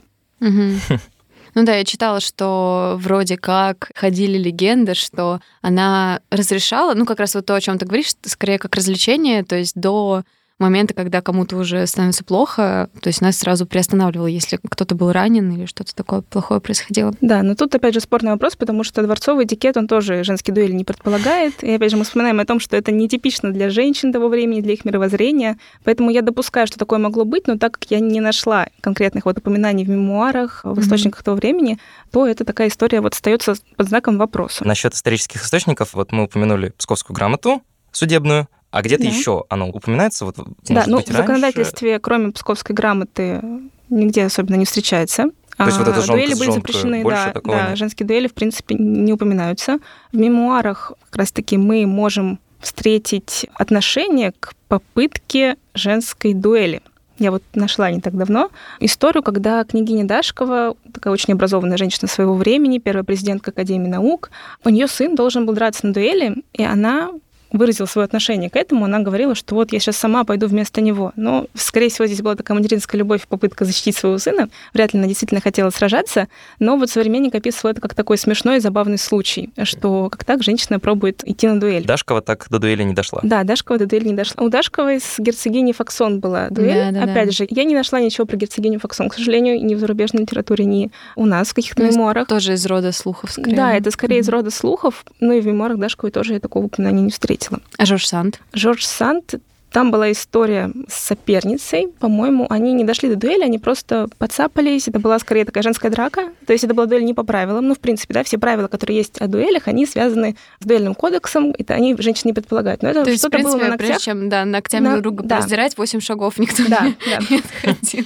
Ну 1.55 1.63
да, 1.63 1.75
я 1.75 1.85
читала, 1.85 2.19
что 2.19 2.97
вроде 2.99 3.35
как 3.35 3.89
ходили 3.95 4.37
легенды, 4.37 4.93
что 4.93 5.39
она 5.61 6.21
разрешала, 6.29 6.93
ну 6.93 7.03
как 7.05 7.19
раз 7.19 7.33
вот 7.33 7.47
то, 7.47 7.55
о 7.55 7.61
чем 7.61 7.79
ты 7.79 7.85
говоришь, 7.87 8.11
скорее 8.23 8.59
как 8.59 8.75
развлечение, 8.75 9.43
то 9.43 9.55
есть 9.55 9.73
до 9.73 10.23
момента, 10.59 10.93
когда 10.93 11.21
кому-то 11.21 11.55
уже 11.57 11.85
становится 11.85 12.23
плохо, 12.23 12.89
то 13.01 13.07
есть 13.07 13.21
нас 13.21 13.37
сразу 13.37 13.65
приостанавливало, 13.65 14.27
если 14.27 14.59
кто-то 14.69 14.95
был 14.95 15.11
ранен 15.11 15.51
или 15.51 15.65
что-то 15.65 15.93
такое 15.95 16.21
плохое 16.21 16.59
происходило. 16.59 17.13
Да, 17.21 17.43
но 17.43 17.55
тут, 17.55 17.75
опять 17.75 17.93
же, 17.93 17.99
спорный 17.99 18.31
вопрос, 18.31 18.55
потому 18.55 18.83
что 18.83 19.03
дворцовый 19.03 19.45
этикет, 19.45 19.77
он 19.77 19.87
тоже 19.87 20.23
женские 20.23 20.53
дуэли 20.55 20.71
не 20.71 20.83
предполагает. 20.83 21.63
И, 21.63 21.71
опять 21.71 21.91
же, 21.91 21.97
мы 21.97 22.03
вспоминаем 22.03 22.39
о 22.39 22.45
том, 22.45 22.59
что 22.59 22.75
это 22.75 22.91
нетипично 22.91 23.51
для 23.51 23.69
женщин 23.69 24.11
того 24.11 24.27
времени, 24.29 24.61
для 24.61 24.73
их 24.73 24.83
мировоззрения. 24.85 25.57
Поэтому 25.83 26.09
я 26.09 26.21
допускаю, 26.21 26.67
что 26.67 26.79
такое 26.79 26.99
могло 26.99 27.23
быть, 27.25 27.47
но 27.47 27.57
так 27.57 27.73
как 27.73 27.91
я 27.91 27.99
не 27.99 28.19
нашла 28.19 28.67
конкретных 28.81 29.25
вот 29.25 29.37
упоминаний 29.37 29.85
в 29.85 29.89
мемуарах, 29.89 30.61
в 30.63 30.71
Мгм. 30.71 30.81
источниках 30.81 31.23
того 31.23 31.37
времени, 31.37 31.77
то 32.11 32.25
это 32.25 32.45
такая 32.45 32.69
история 32.69 33.01
вот 33.01 33.13
остается 33.13 33.55
под 33.75 33.87
знаком 33.87 34.17
вопроса. 34.17 34.65
Насчет 34.65 34.93
исторических 34.93 35.43
источников, 35.43 35.93
вот 35.93 36.11
мы 36.11 36.23
упомянули 36.23 36.73
Псковскую 36.77 37.15
грамоту 37.15 37.61
судебную, 37.91 38.47
а 38.71 38.81
где-то 38.81 39.03
Да. 39.03 39.09
еще 39.09 39.45
оно 39.49 39.69
упоминается? 39.69 40.25
Вот, 40.25 40.35
да, 40.69 40.83
ну 40.87 40.97
быть, 40.97 41.07
в 41.07 41.11
раньше? 41.11 41.13
законодательстве, 41.13 41.99
кроме 41.99 42.31
псковской 42.31 42.75
грамоты, 42.75 43.41
нигде 43.89 44.25
особенно 44.25 44.55
не 44.55 44.65
встречается. 44.65 45.29
То 45.57 45.65
есть 45.65 45.77
вот 45.79 45.87
А, 45.87 45.91
эта 45.91 46.01
жонка 46.01 46.21
дуэли 46.21 46.37
были 46.37 46.51
запрещены, 46.51 47.03
да, 47.03 47.33
да, 47.43 47.69
нет? 47.69 47.77
женские 47.77 48.05
дуэли, 48.05 48.27
в 48.27 48.33
принципе, 48.33 48.75
не 48.75 49.11
упоминаются. 49.13 49.79
В 50.11 50.17
мемуарах 50.17 50.93
как 51.05 51.15
раз-таки 51.17 51.57
мы 51.57 51.85
можем 51.87 52.39
встретить 52.59 53.47
отношение 53.55 54.33
к 54.39 54.53
попытке 54.67 55.55
женской 55.73 56.33
дуэли. 56.33 56.81
Я 57.17 57.31
вот 57.31 57.41
нашла 57.55 57.89
не 57.89 57.99
так 57.99 58.15
давно 58.15 58.51
историю, 58.79 59.23
когда 59.23 59.63
княгиня 59.63 60.05
Дашкова, 60.05 60.75
такая 60.93 61.11
очень 61.11 61.33
образованная 61.33 61.77
женщина 61.77 62.07
своего 62.07 62.35
времени, 62.35 62.77
первая 62.77 63.03
президентка 63.03 63.49
Академии 63.49 63.87
наук, 63.87 64.29
у 64.63 64.69
нее 64.69 64.87
сын 64.87 65.15
должен 65.15 65.47
был 65.47 65.53
драться 65.55 65.87
на 65.87 65.93
дуэли, 65.93 66.43
и 66.53 66.63
она 66.63 67.09
выразила 67.51 67.85
свое 67.85 68.05
отношение 68.05 68.49
к 68.49 68.55
этому, 68.55 68.85
она 68.85 68.99
говорила, 68.99 69.35
что 69.35 69.55
вот 69.55 69.71
я 69.73 69.79
сейчас 69.79 69.97
сама 69.97 70.23
пойду 70.23 70.47
вместо 70.47 70.81
него. 70.81 71.11
Но, 71.15 71.47
скорее 71.53 71.89
всего, 71.89 72.05
здесь 72.07 72.21
была 72.21 72.35
такая 72.35 72.57
материнская 72.57 72.99
любовь, 72.99 73.27
попытка 73.27 73.65
защитить 73.65 73.95
своего 73.95 74.17
сына. 74.17 74.49
Вряд 74.73 74.93
ли 74.93 74.99
она 74.99 75.07
действительно 75.07 75.41
хотела 75.41 75.69
сражаться, 75.69 76.27
но 76.59 76.77
вот 76.77 76.89
современник 76.89 77.35
описывал 77.35 77.71
это 77.71 77.81
как 77.81 77.93
такой 77.95 78.17
смешной 78.17 78.57
и 78.57 78.59
забавный 78.59 78.97
случай, 78.97 79.49
что 79.63 80.09
как 80.09 80.23
так 80.25 80.43
женщина 80.43 80.79
пробует 80.79 81.27
идти 81.27 81.47
на 81.47 81.59
дуэль. 81.59 81.85
Дашкова 81.85 82.21
так 82.21 82.47
до 82.49 82.59
дуэли 82.59 82.83
не 82.83 82.93
дошла. 82.93 83.19
Да, 83.23 83.43
Дашкова 83.43 83.79
до 83.79 83.85
дуэли 83.85 84.09
не 84.09 84.13
дошла. 84.15 84.43
У 84.43 84.49
Дашковой 84.49 84.99
с 84.99 85.15
герцогиней 85.19 85.73
Факсон 85.73 86.19
была 86.19 86.49
дуэль. 86.49 86.91
Да-да-да. 86.91 87.11
Опять 87.11 87.33
же, 87.33 87.47
я 87.49 87.63
не 87.63 87.75
нашла 87.75 87.99
ничего 87.99 88.25
про 88.25 88.35
герцогиню 88.37 88.79
Факсон, 88.79 89.09
к 89.09 89.13
сожалению, 89.13 89.63
ни 89.63 89.75
в 89.75 89.79
зарубежной 89.79 90.23
литературе, 90.23 90.65
ни 90.65 90.91
у 91.15 91.25
нас 91.25 91.49
в 91.49 91.53
каких-то 91.53 91.81
Ну, 91.83 91.89
мемуарах. 91.91 92.27
Тоже 92.27 92.53
из 92.53 92.65
рода 92.65 92.91
слухов, 92.91 93.31
скорее. 93.31 93.55
Да, 93.55 93.73
это 93.73 93.91
скорее 93.91 94.19
из 94.19 94.27
Мгм. 94.27 94.35
рода 94.37 94.51
слухов, 94.51 95.05
но 95.19 95.33
и 95.33 95.41
в 95.41 95.47
мемуарах 95.47 95.77
Дашковой 95.77 96.11
тоже 96.11 96.33
я 96.33 96.39
такого 96.39 96.65
упоминания 96.65 97.01
не 97.03 97.11
встретила. 97.11 97.46
А 97.77 97.85
Жорж 97.85 98.07
Санд? 98.07 98.39
Жорж 98.53 98.85
Санд, 98.85 99.35
там 99.71 99.91
была 99.91 100.11
история 100.11 100.71
с 100.87 101.07
соперницей, 101.07 101.87
по-моему, 101.99 102.47
они 102.49 102.73
не 102.73 102.83
дошли 102.83 103.09
до 103.09 103.15
дуэли, 103.15 103.43
они 103.43 103.59
просто 103.59 104.07
подцапались, 104.17 104.87
это 104.87 104.99
была 104.99 105.19
скорее 105.19 105.45
такая 105.45 105.61
женская 105.63 105.89
драка, 105.89 106.29
то 106.45 106.53
есть 106.53 106.63
это 106.63 106.73
была 106.73 106.85
дуэль 106.85 107.03
не 107.03 107.13
по 107.13 107.23
правилам, 107.23 107.67
ну, 107.67 107.75
в 107.75 107.79
принципе, 107.79 108.13
да, 108.13 108.23
все 108.23 108.37
правила, 108.37 108.67
которые 108.67 108.97
есть 108.97 109.19
о 109.19 109.27
дуэлях, 109.27 109.67
они 109.67 109.85
связаны 109.85 110.35
с 110.59 110.65
дуэльным 110.65 110.95
кодексом, 110.95 111.53
это 111.57 111.73
они 111.73 111.95
женщин 111.99 112.23
не 112.25 112.33
предполагают, 112.33 112.81
но 112.81 112.89
это 112.89 113.03
То 113.03 113.09
есть, 113.11 113.21
в 113.23 113.27
что-то 113.27 113.43
было 113.43 113.51
принципе, 113.57 113.71
на 113.71 113.77
прежде 113.77 113.93
ногтях. 113.93 114.05
чем 114.05 114.29
да, 114.29 114.45
ногтями 114.45 114.83
На- 114.85 114.91
друг 114.93 115.03
друга 115.03 115.23
да. 115.23 115.37
раздирать, 115.37 115.77
8 115.77 115.99
шагов 115.99 116.37
никто 116.39 116.63
Да, 116.67 116.85
не, 116.85 116.95
да, 117.05 117.19
не 117.29 117.37
отходил. 117.39 118.05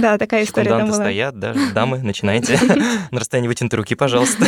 да, 0.00 0.18
такая 0.18 0.44
история 0.44 0.70
там 0.70 0.86
была. 0.86 0.94
стоят, 0.94 1.38
да, 1.38 1.54
дамы, 1.74 1.98
начинайте. 1.98 2.58
На 3.10 3.20
расстоянии 3.20 3.48
вытянутой 3.48 3.78
руки, 3.78 3.94
пожалуйста. 3.94 4.46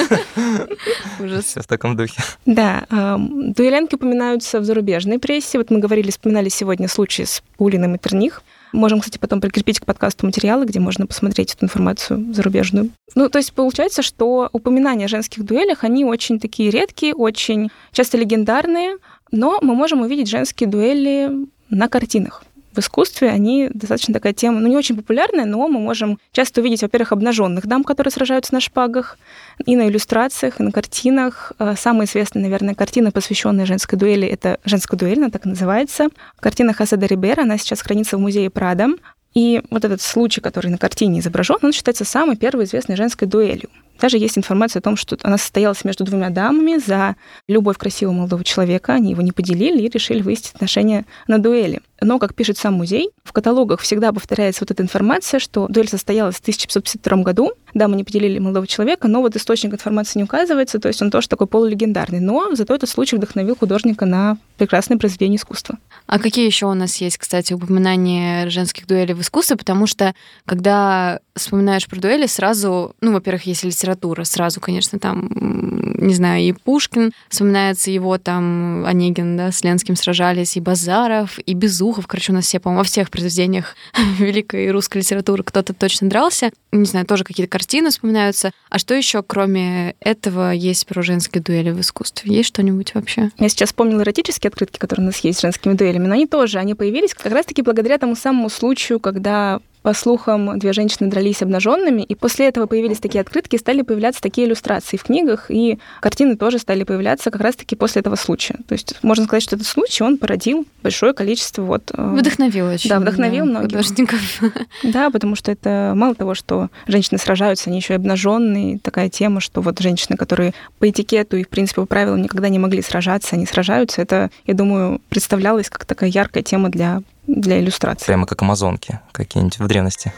Ужас. 1.21 1.45
Все 1.45 1.61
в 1.61 1.67
таком 1.67 1.97
духе. 1.97 2.21
Да, 2.45 2.87
дуэлянки 3.19 3.95
упоминаются 3.95 4.61
в 4.61 4.65
зарубежной 4.65 5.19
прессе. 5.19 5.59
Вот 5.59 5.71
мы 5.71 5.79
говорили, 5.79 6.11
вспоминали 6.11 6.46
сегодня 6.49 6.89
случай 6.89 7.25
с 7.25 7.43
Пулиным 7.57 7.95
и 7.95 7.99
Терних. 7.99 8.43
Можем, 8.73 9.01
кстати, 9.01 9.19
потом 9.19 9.41
прикрепить 9.41 9.81
к 9.81 9.87
подкасту 9.87 10.27
материалы, 10.27 10.67
где 10.67 10.81
можно 10.81 11.07
посмотреть 11.07 11.55
эту 11.55 11.65
информацию 11.65 12.35
зарубежную. 12.35 12.91
Ну, 13.15 13.29
то 13.29 13.39
есть 13.39 13.53
получается, 13.53 14.03
что 14.03 14.49
упоминания 14.53 15.07
о 15.07 15.09
женских 15.09 15.45
дуэлях, 15.45 15.85
они 15.85 16.05
очень 16.05 16.41
такие 16.41 16.71
редкие, 16.71 17.15
очень 17.15 17.71
часто 17.93 18.19
легендарные, 18.19 18.97
но 19.31 19.59
мы 19.63 19.75
можем 19.75 20.03
увидеть 20.03 20.29
женские 20.29 20.69
дуэли 20.69 21.31
на 21.71 21.89
картинах. 21.89 22.45
В 22.77 22.81
искусстве 22.81 23.31
они 23.31 23.71
достаточно 23.73 24.13
такая 24.13 24.35
тема, 24.35 24.61
ну, 24.61 24.69
не 24.69 24.77
очень 24.77 24.97
популярная, 24.97 25.47
но 25.47 25.67
мы 25.67 25.81
можем 25.81 26.19
часто 26.31 26.61
увидеть, 26.61 26.83
во-первых, 26.83 27.13
обнаженных 27.13 27.67
дам, 27.67 27.83
которые 27.85 28.13
сражаются 28.13 28.53
на 28.53 28.61
шпагах, 28.61 29.19
и 29.65 29.77
на 29.77 29.89
иллюстрациях, 29.89 30.61
и 30.61 30.63
на 30.63 30.73
картинах. 30.73 31.53
Э, 31.59 31.75
Самая 31.75 32.07
известная, 32.07 32.43
наверное, 32.43 32.75
картина, 32.75 33.13
посвященная 33.13 33.65
женской 33.65 33.99
дуэли, 33.99 34.29
это 34.29 34.61
«Женская 34.67 34.99
дуэль», 34.99 35.19
она 35.19 35.31
так 35.31 35.47
называется. 35.47 36.09
Картина 36.39 36.75
Хосе 36.75 36.99
де 36.99 37.07
Рибера, 37.07 37.43
она 37.43 37.57
сейчас 37.57 37.81
хранится 37.81 38.19
в 38.19 38.21
музее 38.21 38.51
Прада. 38.51 38.89
И 39.33 39.63
вот 39.71 39.87
этот 39.87 40.03
случай, 40.03 40.43
который 40.43 40.71
на 40.71 40.77
картине 40.77 41.21
изображен, 41.21 41.57
он 41.63 41.73
считается 41.73 42.05
самой 42.05 42.37
первой 42.37 42.65
известной 42.65 42.97
женской 42.97 43.27
дуэлью. 43.27 43.71
Даже 44.01 44.19
есть 44.19 44.39
информация 44.39 44.81
о 44.81 44.83
том, 44.83 44.97
что 44.97 45.17
она 45.23 45.39
состоялась 45.39 45.85
между 45.85 46.05
двумя 46.05 46.31
дамами 46.31 46.79
за 46.79 47.17
любовь 47.49 47.79
красивого 47.79 48.15
молодого 48.15 48.45
человека. 48.45 48.95
Они 48.95 49.11
его 49.11 49.23
не 49.23 49.33
поделили 49.33 49.83
и 49.83 49.89
решили 49.89 50.23
выяснить 50.23 50.53
отношения 50.55 51.05
на 51.27 51.39
дуэли. 51.39 51.81
Но, 52.01 52.19
как 52.19 52.35
пишет 52.35 52.59
сам 52.59 52.75
музей, 52.75 53.11
в 53.25 53.33
каталогах 53.33 53.81
всегда 53.81 54.13
повторяется 54.13 54.65
вот 54.65 54.71
эта 54.71 54.83
информация, 54.83 55.41
что 55.41 55.67
дуэль 55.69 55.89
состоялась 55.89 56.37
в 56.37 56.41
1552 56.41 57.23
году, 57.23 57.53
дамы 57.73 57.97
не 57.97 58.05
поделили 58.05 58.39
молодого 58.39 58.67
человека, 58.67 59.09
но 59.09 59.23
вот 59.23 59.35
источник 59.37 59.73
информации 59.73 60.19
не 60.19 60.25
указывается, 60.25 60.79
то 60.79 60.89
есть 60.89 61.01
он 61.01 61.11
тоже 61.11 61.29
такой 61.29 61.47
полулегендарный. 61.47 62.21
Но 62.21 62.55
зато 62.55 62.75
этот 62.75 62.91
случай 62.91 63.17
вдохновил 63.17 63.57
художника 63.57 64.05
на 64.05 64.37
прекрасное 64.59 64.99
произведение 64.99 65.37
искусства. 65.37 65.79
А 66.07 66.19
какие 66.19 66.47
еще 66.47 66.67
у 66.67 66.75
нас 66.75 66.97
есть, 66.97 67.19
кстати, 67.19 67.55
упоминания 67.55 68.49
женских 68.51 68.87
дуэлей 68.87 69.15
в 69.15 69.21
искусстве? 69.23 69.57
Потому 69.57 69.87
что, 69.87 70.15
когда 70.45 71.21
вспоминаешь 71.37 71.87
про 71.87 72.01
дуэли, 72.01 72.27
сразу, 72.27 72.95
ну, 73.01 73.13
во-первых, 73.13 73.45
есть 73.47 73.65
литература, 73.65 74.25
сразу, 74.25 74.61
конечно, 74.61 74.99
там, 74.99 75.29
не 75.31 76.15
знаю, 76.15 76.43
и 76.43 76.53
Пушкин, 76.53 77.13
вспоминается 77.29 77.91
его 77.91 78.19
там, 78.19 78.85
Онегин, 78.87 79.37
да, 79.37 79.53
с 79.53 79.63
Ленским 79.63 79.97
сражались, 79.97 80.57
и 80.57 80.61
Базаров, 80.61 81.39
и 81.45 81.55
Безухов, 81.55 82.07
короче, 82.07 82.33
у 82.33 82.35
нас 82.35 82.47
все, 82.47 82.61
по-моему, 82.61 82.81
во 82.81 82.85
всех 82.85 83.11
произведениях 83.11 83.75
великой 84.19 84.71
русской 84.71 84.99
литературы 84.99 85.43
кто-то 85.43 85.73
точно 85.75 86.09
дрался. 86.09 86.51
Не 86.73 86.87
знаю, 86.87 87.07
тоже 87.07 87.25
какие-то 87.25 87.51
картины 87.51 87.91
вспоминаются. 87.91 88.51
А 88.69 88.79
что 88.79 88.95
еще, 88.95 89.23
кроме 89.23 89.95
этого, 90.01 90.53
есть 90.53 90.87
про 90.87 91.03
женские 91.03 91.43
дуэли 91.43 91.71
в 91.71 91.81
искусстве? 91.81 92.35
Есть 92.35 92.49
что-нибудь 92.49 92.95
вообще? 92.95 93.31
Я 93.39 93.49
сейчас 93.49 93.71
вспомнила 93.71 94.03
эротические 94.03 94.49
открытки, 94.49 94.79
которые 94.79 95.05
у 95.05 95.07
нас 95.07 95.19
есть 95.21 95.39
с 95.39 95.43
женскими 95.43 95.75
дуэлями, 95.75 96.07
но 96.07 96.15
они 96.15 96.27
тоже, 96.27 96.59
они 96.59 96.75
появились 96.75 97.15
как 97.15 97.33
раз-таки 97.33 97.63
благодаря 97.63 97.99
тому 97.99 98.17
самому 98.17 98.49
случаю, 98.49 99.01
когда 99.01 99.61
по 99.87 99.95
слухам, 99.95 100.59
две 100.59 100.73
женщины 100.73 101.09
дрались 101.09 101.43
обнаженными, 101.43 102.03
и 102.03 102.17
после 102.17 102.49
этого 102.49 102.67
появились 102.67 102.99
такие 102.99 103.21
открытки, 103.21 103.55
стали 103.55 103.83
появляться 103.83 104.21
такие 104.21 104.49
иллюстрации 104.49 104.97
в 104.97 105.05
книгах, 105.05 105.49
и 105.49 105.79
картины 106.01 106.37
тоже 106.37 106.59
стали 106.59 106.83
появляться 106.83 107.31
как 107.31 107.41
раз-таки 107.41 107.77
после 107.77 108.01
этого 108.01 108.17
случая. 108.17 108.57
То 108.67 108.73
есть 108.73 108.97
можно 109.03 109.27
сказать, 109.27 109.45
что 109.45 109.55
этот 109.55 109.69
случай, 109.69 110.03
он 110.03 110.19
породил 110.19 110.67
большое 110.83 111.13
количество 111.13 111.63
вот... 111.63 111.93
Вдохновил 111.97 112.67
очень. 112.67 112.91
Да, 112.91 112.99
вдохновил 112.99 113.45
многих. 113.45 113.71
художников. 113.71 114.21
Да, 114.83 115.11
потому 115.11 115.37
что 115.37 115.53
это 115.53 115.93
мало 115.95 116.17
того, 116.17 116.35
что 116.35 116.69
женщины 116.89 117.19
сражаются, 117.19 117.71
они 117.71 117.79
еще 117.79 117.93
и 117.93 117.97
обнаженные. 117.97 118.81
Такая 118.81 119.09
тема, 119.09 119.41
что 119.41 119.61
вот 119.61 119.79
женщины, 119.79 120.17
которые 120.17 120.53
по 120.81 120.91
этикету 120.91 121.37
и, 121.37 121.45
в 121.45 121.49
принципе, 121.49 121.83
по 121.83 121.87
правилам 121.87 122.23
никогда 122.23 122.49
не 122.49 122.59
могли 122.59 122.83
сражаться, 122.83 123.37
они 123.37 123.47
сражаются. 123.47 124.03
Это, 124.03 124.31
я 124.47 124.55
думаю, 124.55 125.01
представлялось 125.11 125.71
как 125.71 125.85
такая 125.85 126.11
яркая 126.11 126.43
тема 126.43 126.71
для, 126.71 127.03
для 127.27 127.61
иллюстрации. 127.61 128.07
Прямо 128.07 128.27
как 128.27 128.43
амазонки 128.43 129.01
какие-нибудь 129.13 129.59
в 129.59 129.67
древности. 129.67 130.13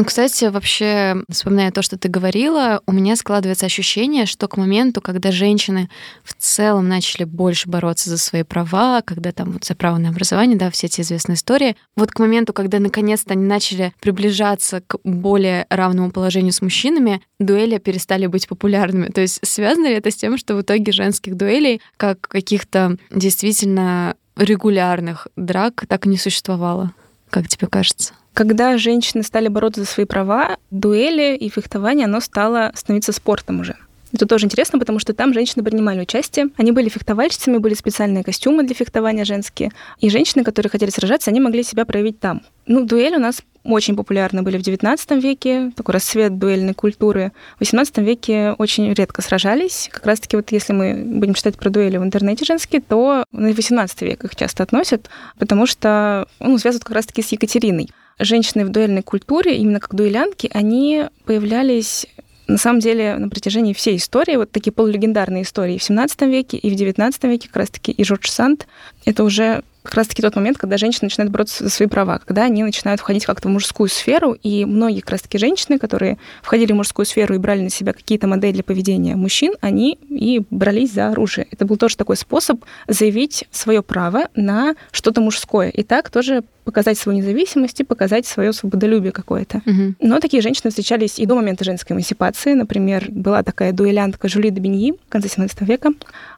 Ну, 0.00 0.06
кстати, 0.06 0.46
вообще, 0.46 1.22
вспоминая 1.28 1.70
то, 1.72 1.82
что 1.82 1.98
ты 1.98 2.08
говорила, 2.08 2.80
у 2.86 2.92
меня 2.92 3.16
складывается 3.16 3.66
ощущение, 3.66 4.24
что 4.24 4.48
к 4.48 4.56
моменту, 4.56 5.02
когда 5.02 5.30
женщины 5.30 5.90
в 6.24 6.32
целом 6.38 6.88
начали 6.88 7.24
больше 7.24 7.68
бороться 7.68 8.08
за 8.08 8.16
свои 8.16 8.42
права, 8.42 9.02
когда 9.02 9.30
там 9.30 9.50
вот 9.50 9.66
за 9.66 9.74
право 9.74 9.98
на 9.98 10.08
образование, 10.08 10.56
да, 10.56 10.70
все 10.70 10.86
эти 10.86 11.02
известные 11.02 11.36
истории, 11.36 11.76
вот 11.96 12.12
к 12.12 12.18
моменту, 12.18 12.54
когда 12.54 12.78
наконец-то 12.78 13.34
они 13.34 13.44
начали 13.44 13.92
приближаться 14.00 14.80
к 14.86 14.96
более 15.04 15.66
равному 15.68 16.10
положению 16.12 16.54
с 16.54 16.62
мужчинами, 16.62 17.20
дуэли 17.38 17.76
перестали 17.76 18.24
быть 18.24 18.48
популярными. 18.48 19.08
То 19.08 19.20
есть 19.20 19.40
связано 19.42 19.84
ли 19.84 19.96
это 19.96 20.10
с 20.10 20.16
тем, 20.16 20.38
что 20.38 20.54
в 20.54 20.62
итоге 20.62 20.92
женских 20.92 21.36
дуэлей, 21.36 21.82
как 21.98 22.22
каких-то 22.22 22.96
действительно 23.10 24.16
регулярных 24.34 25.28
драк, 25.36 25.84
так 25.86 26.06
и 26.06 26.08
не 26.08 26.16
существовало? 26.16 26.94
Как 27.28 27.48
тебе 27.48 27.66
кажется? 27.66 28.14
Когда 28.34 28.78
женщины 28.78 29.22
стали 29.22 29.48
бороться 29.48 29.80
за 29.82 29.86
свои 29.86 30.06
права, 30.06 30.56
дуэли 30.70 31.36
и 31.36 31.48
фехтование, 31.48 32.04
оно 32.04 32.20
стало 32.20 32.72
становиться 32.74 33.12
спортом 33.12 33.60
уже. 33.60 33.76
Это 34.12 34.26
тоже 34.26 34.46
интересно, 34.46 34.78
потому 34.78 34.98
что 34.98 35.14
там 35.14 35.32
женщины 35.32 35.62
принимали 35.62 36.00
участие. 36.00 36.48
Они 36.56 36.72
были 36.72 36.88
фехтовальщицами, 36.88 37.58
были 37.58 37.74
специальные 37.74 38.24
костюмы 38.24 38.64
для 38.64 38.74
фехтования 38.74 39.24
женские. 39.24 39.70
И 40.00 40.10
женщины, 40.10 40.42
которые 40.42 40.70
хотели 40.70 40.90
сражаться, 40.90 41.30
они 41.30 41.40
могли 41.40 41.62
себя 41.62 41.84
проявить 41.84 42.18
там. 42.18 42.42
Ну, 42.66 42.84
дуэль 42.84 43.14
у 43.14 43.20
нас 43.20 43.42
очень 43.62 43.94
популярны 43.94 44.42
были 44.42 44.58
в 44.58 44.62
XIX 44.62 45.20
веке, 45.20 45.70
такой 45.76 45.92
рассвет 45.92 46.38
дуэльной 46.38 46.74
культуры. 46.74 47.32
В 47.58 47.62
XVIII 47.62 48.02
веке 48.02 48.54
очень 48.58 48.92
редко 48.94 49.22
сражались. 49.22 49.88
Как 49.92 50.06
раз-таки 50.06 50.36
вот 50.36 50.50
если 50.50 50.72
мы 50.72 51.04
будем 51.04 51.34
читать 51.34 51.56
про 51.56 51.70
дуэли 51.70 51.98
в 51.98 52.02
интернете 52.02 52.44
женские, 52.44 52.80
то 52.80 53.24
на 53.32 53.50
XVIII 53.50 53.88
век 54.00 54.24
их 54.24 54.34
часто 54.34 54.62
относят, 54.62 55.08
потому 55.38 55.66
что 55.66 56.26
ну, 56.40 56.58
связывают 56.58 56.84
как 56.84 56.96
раз-таки 56.96 57.22
с 57.22 57.32
Екатериной. 57.32 57.90
Женщины 58.20 58.66
в 58.66 58.68
дуэльной 58.68 59.02
культуре, 59.02 59.56
именно 59.56 59.80
как 59.80 59.94
дуэлянки, 59.94 60.50
они 60.52 61.06
появлялись 61.24 62.06
на 62.46 62.58
самом 62.58 62.80
деле 62.80 63.16
на 63.16 63.28
протяжении 63.28 63.72
всей 63.72 63.96
истории, 63.96 64.36
вот 64.36 64.50
такие 64.50 64.72
полулегендарные 64.72 65.44
истории 65.44 65.78
в 65.78 65.82
17 65.82 66.22
веке 66.22 66.58
и 66.58 66.70
в 66.70 66.74
19 66.74 67.24
веке, 67.24 67.48
как 67.48 67.56
раз-таки 67.56 67.92
и 67.92 68.04
Жорж 68.04 68.28
Санд, 68.28 68.66
это 69.04 69.24
уже 69.24 69.62
как 69.82 69.94
раз-таки 69.94 70.20
тот 70.20 70.36
момент, 70.36 70.58
когда 70.58 70.76
женщины 70.76 71.06
начинают 71.06 71.32
бороться 71.32 71.64
за 71.64 71.70
свои 71.70 71.88
права, 71.88 72.20
когда 72.24 72.44
они 72.44 72.62
начинают 72.62 73.00
входить 73.00 73.24
как-то 73.24 73.48
в 73.48 73.50
мужскую 73.50 73.88
сферу, 73.88 74.32
и 74.32 74.64
многие 74.64 75.00
как 75.00 75.10
раз-таки 75.10 75.38
женщины, 75.38 75.78
которые 75.78 76.18
входили 76.42 76.72
в 76.72 76.76
мужскую 76.76 77.06
сферу 77.06 77.34
и 77.34 77.38
брали 77.38 77.62
на 77.62 77.70
себя 77.70 77.92
какие-то 77.92 78.26
модели 78.26 78.60
поведения 78.60 79.16
мужчин, 79.16 79.54
они 79.60 79.98
и 80.08 80.42
брались 80.50 80.92
за 80.92 81.08
оружие. 81.08 81.46
Это 81.50 81.64
был 81.64 81.76
тоже 81.76 81.96
такой 81.96 82.16
способ 82.16 82.62
заявить 82.88 83.46
свое 83.50 83.82
право 83.82 84.28
на 84.34 84.74
что-то 84.92 85.20
мужское. 85.20 85.70
И 85.70 85.82
так 85.82 86.10
тоже 86.10 86.42
показать 86.64 86.98
свою 86.98 87.18
независимость 87.18 87.80
и 87.80 87.84
показать 87.84 88.26
свое 88.26 88.52
свободолюбие 88.52 89.12
какое-то. 89.12 89.62
Угу. 89.66 89.94
Но 90.00 90.20
такие 90.20 90.42
женщины 90.42 90.70
встречались 90.70 91.18
и 91.18 91.26
до 91.26 91.34
момента 91.34 91.64
женской 91.64 91.94
эмансипации. 91.94 92.54
Например, 92.54 93.06
была 93.08 93.42
такая 93.42 93.72
дуэлянтка 93.72 94.28
Жюли 94.28 94.50
де 94.50 94.60
Беньи 94.60 94.92
в 94.92 95.10
конце 95.10 95.28
17 95.28 95.62
века. 95.62 95.90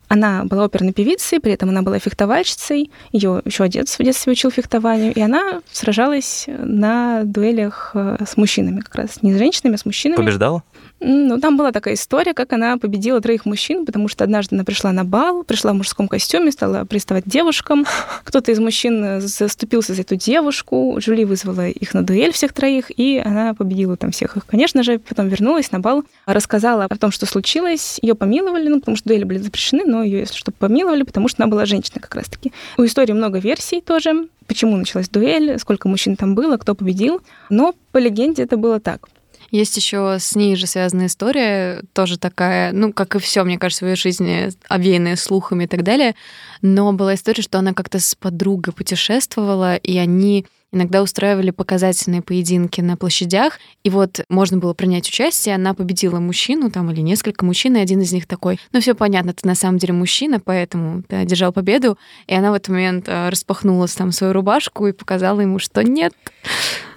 Она 0.09 0.45
была 0.45 0.65
оперной 0.65 0.93
певицей, 0.93 1.41
при 1.41 1.53
этом 1.53 1.71
она 1.71 1.81
была 1.83 1.99
фехтовальщицей. 1.99 2.91
Ее 3.13 3.41
еще 3.47 3.65
отец 3.65 3.99
в 3.99 4.03
детстве 4.03 4.33
учил 4.33 4.51
фехтованию, 4.51 5.15
и 5.15 5.21
она 5.21 5.63
сражалась 5.73 6.47
на 6.49 7.23
дуэлях 7.25 7.93
э, 7.95 8.19
с 8.27 8.37
мужчинами 8.37 8.81
как 8.81 8.95
раз. 8.95 9.23
Не 9.23 9.33
с 9.33 9.39
женщинами, 9.39 9.77
а 9.77 9.79
с 9.79 9.87
мужчинами. 9.87 10.17
Побеждала? 10.17 10.63
Ну, 11.05 11.41
там 11.41 11.57
была 11.57 11.73
такая 11.73 11.95
история, 11.95 12.33
как 12.33 12.53
она 12.53 12.77
победила 12.77 13.21
троих 13.21 13.45
мужчин, 13.45 13.85
потому 13.85 14.07
что 14.07 14.23
однажды 14.23 14.55
она 14.55 14.65
пришла 14.65 14.93
на 14.93 15.05
бал, 15.05 15.43
пришла 15.43 15.73
в 15.73 15.75
мужском 15.75 16.07
костюме, 16.07 16.53
стала 16.53 16.85
приставать 16.85 17.25
девушкам. 17.27 17.85
Кто-то 18.25 18.53
из 18.53 18.61
мужчин 18.61 19.21
заступился 19.21 19.95
за 19.95 20.03
эту 20.03 20.15
девушку, 20.15 20.97
Жюли 21.01 21.25
вызвала 21.25 21.67
их 21.69 21.93
на 21.95 22.03
дуэль 22.03 22.33
всех 22.33 22.53
троих, 22.53 22.97
и 22.97 23.19
она 23.19 23.53
победила 23.55 23.97
там 23.97 24.13
всех 24.13 24.37
их. 24.37 24.47
Конечно 24.47 24.85
же, 24.85 25.01
потом 25.01 25.27
вернулась 25.27 25.73
на 25.73 25.81
бал, 25.81 26.05
рассказала 26.25 26.85
о 26.85 26.97
том, 26.97 27.11
что 27.11 27.27
случилось. 27.27 27.99
Ее 28.01 28.15
помиловали, 28.15 28.69
ну, 28.69 28.79
потому 28.79 28.97
что 28.97 29.09
дуэли 29.09 29.25
были 29.25 29.39
запрещены, 29.39 29.85
но 29.85 30.05
ее, 30.05 30.21
если 30.21 30.37
что, 30.37 30.53
помиловали, 30.53 31.03
потому 31.03 31.27
что 31.27 31.43
она 31.43 31.51
была 31.51 31.67
женщина 31.67 32.01
как 32.01 32.15
раз-таки. 32.15 32.53
У 32.79 32.85
истории 32.85 33.13
много 33.13 33.41
версий 33.41 33.81
тоже, 33.81 34.29
почему 34.47 34.77
началась 34.77 35.09
дуэль, 35.09 35.59
сколько 35.59 35.89
мужчин 35.89 36.15
там 36.15 36.37
было, 36.37 36.59
кто 36.59 36.77
победил. 36.77 37.23
Но 37.51 37.75
по 37.91 37.99
легенде 37.99 38.45
это 38.45 38.57
было 38.57 38.79
так. 38.79 39.09
Есть 39.53 39.77
еще 39.77 40.17
с 40.19 40.35
ней 40.35 40.57
же 40.57 40.67
связанная 40.67 41.07
история, 41.07 41.83
тоже 41.93 42.19
такая, 42.19 42.73
ну, 42.73 42.91
как 42.91 43.17
и 43.17 43.19
все, 43.19 43.45
мне 43.45 43.59
кажется, 43.59 43.85
в 43.85 43.89
ее 43.89 43.97
жизни, 43.97 44.49
обвеянная 44.67 45.15
слухами 45.17 45.65
и 45.65 45.67
так 45.67 45.83
далее. 45.83 46.15
Но 46.63 46.91
была 46.95 47.15
история, 47.15 47.43
что 47.43 47.59
она 47.59 47.75
как-то 47.75 48.01
с 48.01 48.15
подругой 48.15 48.73
путешествовала, 48.73 49.77
и 49.77 49.99
они 49.99 50.47
иногда 50.73 51.03
устраивали 51.03 51.51
показательные 51.51 52.23
поединки 52.23 52.81
на 52.81 52.97
площадях, 52.97 53.59
и 53.85 53.91
вот 53.91 54.25
можно 54.31 54.57
было 54.57 54.73
принять 54.73 55.07
участие, 55.07 55.55
она 55.55 55.75
победила 55.75 56.19
мужчину 56.19 56.71
там 56.71 56.91
или 56.91 57.03
несколько 57.03 57.45
мужчин, 57.45 57.77
и 57.77 57.81
один 57.81 58.01
из 58.01 58.11
них 58.13 58.27
такой, 58.27 58.59
ну 58.73 58.81
все 58.81 58.95
понятно, 58.95 59.35
ты 59.35 59.47
на 59.47 59.55
самом 59.55 59.77
деле 59.77 59.93
мужчина, 59.93 60.41
поэтому 60.41 61.03
ты 61.03 61.17
одержал 61.17 61.53
победу, 61.53 61.99
и 62.27 62.35
она 62.35 62.53
в 62.53 62.55
этот 62.55 62.71
момент 62.71 63.05
э, 63.07 63.29
распахнула 63.29 63.87
там 63.87 64.13
свою 64.13 64.33
рубашку 64.33 64.87
и 64.87 64.93
показала 64.93 65.41
ему, 65.41 65.59
что 65.59 65.85
нет, 65.85 66.15